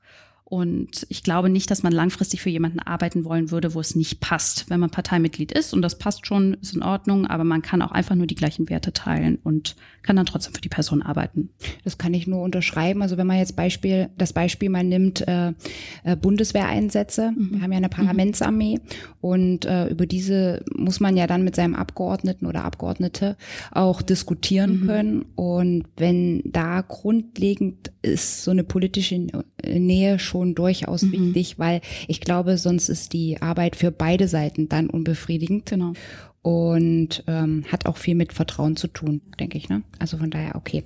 Und 0.50 1.06
ich 1.08 1.22
glaube 1.22 1.48
nicht, 1.48 1.70
dass 1.70 1.84
man 1.84 1.92
langfristig 1.92 2.42
für 2.42 2.50
jemanden 2.50 2.80
arbeiten 2.80 3.24
wollen 3.24 3.52
würde, 3.52 3.72
wo 3.74 3.80
es 3.80 3.94
nicht 3.94 4.18
passt. 4.18 4.68
Wenn 4.68 4.80
man 4.80 4.90
Parteimitglied 4.90 5.52
ist 5.52 5.72
und 5.72 5.80
das 5.80 5.96
passt 5.96 6.26
schon, 6.26 6.54
ist 6.54 6.74
in 6.74 6.82
Ordnung, 6.82 7.24
aber 7.24 7.44
man 7.44 7.62
kann 7.62 7.82
auch 7.82 7.92
einfach 7.92 8.16
nur 8.16 8.26
die 8.26 8.34
gleichen 8.34 8.68
Werte 8.68 8.92
teilen 8.92 9.38
und 9.44 9.76
kann 10.02 10.16
dann 10.16 10.26
trotzdem 10.26 10.52
für 10.52 10.60
die 10.60 10.68
Person 10.68 11.02
arbeiten. 11.02 11.50
Das 11.84 11.98
kann 11.98 12.14
ich 12.14 12.26
nur 12.26 12.42
unterschreiben. 12.42 13.00
Also 13.00 13.16
wenn 13.16 13.28
man 13.28 13.38
jetzt 13.38 13.54
Beispiel, 13.54 14.08
das 14.18 14.32
Beispiel 14.32 14.70
mal 14.70 14.82
nimmt, 14.82 15.20
äh, 15.28 15.52
äh, 16.02 16.16
Bundeswehreinsätze. 16.16 17.30
Mhm. 17.30 17.50
Wir 17.52 17.62
haben 17.62 17.70
ja 17.70 17.78
eine 17.78 17.88
Parlamentsarmee 17.88 18.78
mhm. 18.78 19.14
und 19.20 19.64
äh, 19.66 19.86
über 19.86 20.06
diese 20.06 20.64
muss 20.74 20.98
man 20.98 21.16
ja 21.16 21.28
dann 21.28 21.44
mit 21.44 21.54
seinem 21.54 21.76
Abgeordneten 21.76 22.46
oder 22.46 22.64
Abgeordnete 22.64 23.36
auch 23.70 24.02
diskutieren 24.02 24.80
mhm. 24.80 24.86
können. 24.86 25.24
Und 25.36 25.84
wenn 25.96 26.42
da 26.44 26.80
grundlegend 26.80 27.92
ist 28.02 28.42
so 28.42 28.50
eine 28.50 28.64
politische 28.64 29.14
Nähe 29.66 30.18
schon 30.18 30.54
durchaus 30.54 31.02
mhm. 31.02 31.12
wichtig, 31.12 31.58
weil 31.58 31.80
ich 32.08 32.20
glaube, 32.20 32.58
sonst 32.58 32.88
ist 32.88 33.12
die 33.12 33.40
Arbeit 33.40 33.76
für 33.76 33.90
beide 33.90 34.28
Seiten 34.28 34.68
dann 34.68 34.88
unbefriedigend. 34.88 35.66
Genau. 35.66 35.92
Und 36.42 37.22
ähm, 37.26 37.64
hat 37.70 37.84
auch 37.84 37.98
viel 37.98 38.14
mit 38.14 38.32
Vertrauen 38.32 38.76
zu 38.76 38.88
tun, 38.88 39.20
denke 39.38 39.58
ich. 39.58 39.68
Ne? 39.68 39.82
Also 39.98 40.16
von 40.16 40.30
daher, 40.30 40.56
okay. 40.56 40.84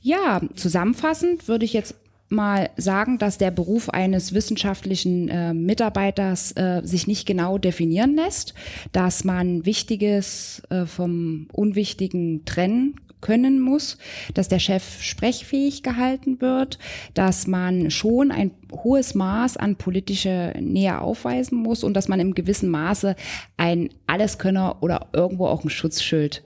Ja, 0.00 0.40
zusammenfassend 0.54 1.46
würde 1.46 1.66
ich 1.66 1.74
jetzt 1.74 1.94
mal 2.30 2.70
sagen, 2.76 3.18
dass 3.18 3.38
der 3.38 3.50
Beruf 3.50 3.90
eines 3.90 4.34
wissenschaftlichen 4.34 5.28
äh, 5.28 5.54
Mitarbeiters 5.54 6.52
äh, 6.52 6.82
sich 6.84 7.06
nicht 7.06 7.26
genau 7.26 7.58
definieren 7.58 8.14
lässt, 8.16 8.54
dass 8.92 9.24
man 9.24 9.64
Wichtiges 9.64 10.62
äh, 10.70 10.86
vom 10.86 11.48
Unwichtigen 11.52 12.44
trennen 12.44 12.96
können 13.20 13.60
muss, 13.60 13.98
dass 14.34 14.48
der 14.48 14.58
Chef 14.58 15.02
sprechfähig 15.02 15.82
gehalten 15.82 16.40
wird, 16.40 16.78
dass 17.14 17.46
man 17.46 17.90
schon 17.90 18.30
ein 18.30 18.50
hohes 18.72 19.14
Maß 19.14 19.56
an 19.56 19.76
politischer 19.76 20.58
Nähe 20.60 21.00
aufweisen 21.00 21.58
muss 21.58 21.84
und 21.84 21.94
dass 21.94 22.08
man 22.08 22.20
im 22.20 22.34
gewissen 22.34 22.68
Maße 22.68 23.16
ein 23.56 23.90
Alleskönner 24.06 24.76
oder 24.80 25.08
irgendwo 25.12 25.46
auch 25.46 25.64
ein 25.64 25.70
Schutzschild 25.70 26.42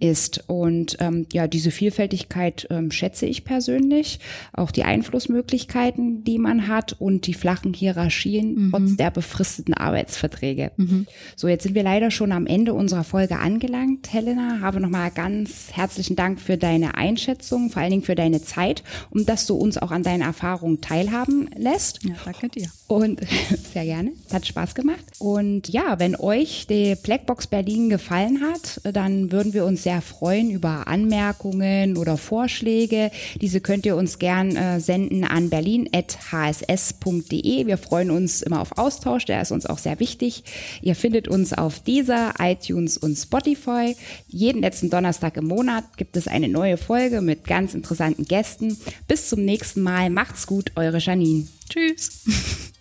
ist. 0.00 0.44
Und 0.48 0.96
ähm, 1.00 1.26
ja, 1.32 1.46
diese 1.46 1.70
Vielfältigkeit 1.70 2.66
ähm, 2.70 2.90
schätze 2.90 3.26
ich 3.26 3.44
persönlich, 3.44 4.18
auch 4.52 4.70
die 4.70 4.84
Einflussmöglichkeiten, 4.84 6.24
die 6.24 6.38
man 6.38 6.68
hat 6.68 6.96
und 6.98 7.26
die 7.26 7.34
flachen 7.34 7.74
Hierarchien 7.74 8.54
mhm. 8.54 8.70
trotz 8.70 8.96
der 8.96 9.10
befristeten 9.10 9.74
Arbeitsverträge. 9.74 10.72
Mhm. 10.76 11.06
So, 11.36 11.48
jetzt 11.48 11.62
sind 11.62 11.74
wir 11.74 11.82
leider 11.82 12.10
schon 12.10 12.32
am 12.32 12.46
Ende 12.46 12.74
unserer 12.74 13.04
Folge 13.04 13.38
angelangt. 13.38 14.12
Helena, 14.12 14.60
habe 14.60 14.80
nochmal 14.80 15.10
ganz 15.10 15.68
herzlichen 15.72 16.16
Dank 16.16 16.40
für 16.40 16.56
deine 16.56 16.94
Einschätzung, 16.96 17.70
vor 17.70 17.82
allen 17.82 17.90
Dingen 17.90 18.02
für 18.02 18.14
deine 18.14 18.42
Zeit 18.42 18.82
und 19.10 19.28
dass 19.28 19.46
du 19.46 19.54
uns 19.54 19.78
auch 19.78 19.90
an 19.90 20.02
deinen 20.02 20.22
Erfahrungen 20.22 20.80
teilhaben 20.80 21.49
lässt. 21.56 22.04
Ja, 22.04 22.14
danke 22.24 22.48
dir. 22.48 22.70
Und 22.86 23.20
sehr 23.72 23.84
gerne. 23.84 24.12
Hat 24.32 24.46
Spaß 24.46 24.74
gemacht. 24.74 25.04
Und 25.18 25.68
ja, 25.68 25.98
wenn 25.98 26.16
euch 26.16 26.66
die 26.68 26.94
Blackbox 26.94 27.46
Berlin 27.46 27.90
gefallen 27.90 28.40
hat, 28.40 28.80
dann 28.94 29.32
würden 29.32 29.52
wir 29.52 29.64
uns 29.64 29.82
sehr 29.82 30.02
freuen 30.02 30.50
über 30.50 30.88
Anmerkungen 30.88 31.96
oder 31.96 32.16
Vorschläge. 32.16 33.10
Diese 33.40 33.60
könnt 33.60 33.86
ihr 33.86 33.96
uns 33.96 34.18
gern 34.18 34.56
äh, 34.56 34.80
senden 34.80 35.24
an 35.24 35.50
berlin.hss.de. 35.50 37.66
Wir 37.66 37.78
freuen 37.78 38.10
uns 38.10 38.42
immer 38.42 38.60
auf 38.60 38.78
Austausch, 38.78 39.24
der 39.24 39.42
ist 39.42 39.52
uns 39.52 39.66
auch 39.66 39.78
sehr 39.78 40.00
wichtig. 40.00 40.44
Ihr 40.82 40.94
findet 40.94 41.28
uns 41.28 41.52
auf 41.52 41.80
dieser, 41.80 42.34
iTunes 42.38 42.98
und 42.98 43.16
Spotify. 43.16 43.96
Jeden 44.28 44.62
letzten 44.62 44.90
Donnerstag 44.90 45.36
im 45.36 45.46
Monat 45.46 45.96
gibt 45.96 46.16
es 46.16 46.28
eine 46.28 46.48
neue 46.48 46.76
Folge 46.76 47.20
mit 47.20 47.44
ganz 47.44 47.74
interessanten 47.74 48.24
Gästen. 48.24 48.76
Bis 49.06 49.28
zum 49.28 49.44
nächsten 49.44 49.82
Mal. 49.82 50.10
Macht's 50.10 50.46
gut, 50.46 50.72
eure 50.76 50.98
Janine. 50.98 51.39
Tschüss. 51.68 52.24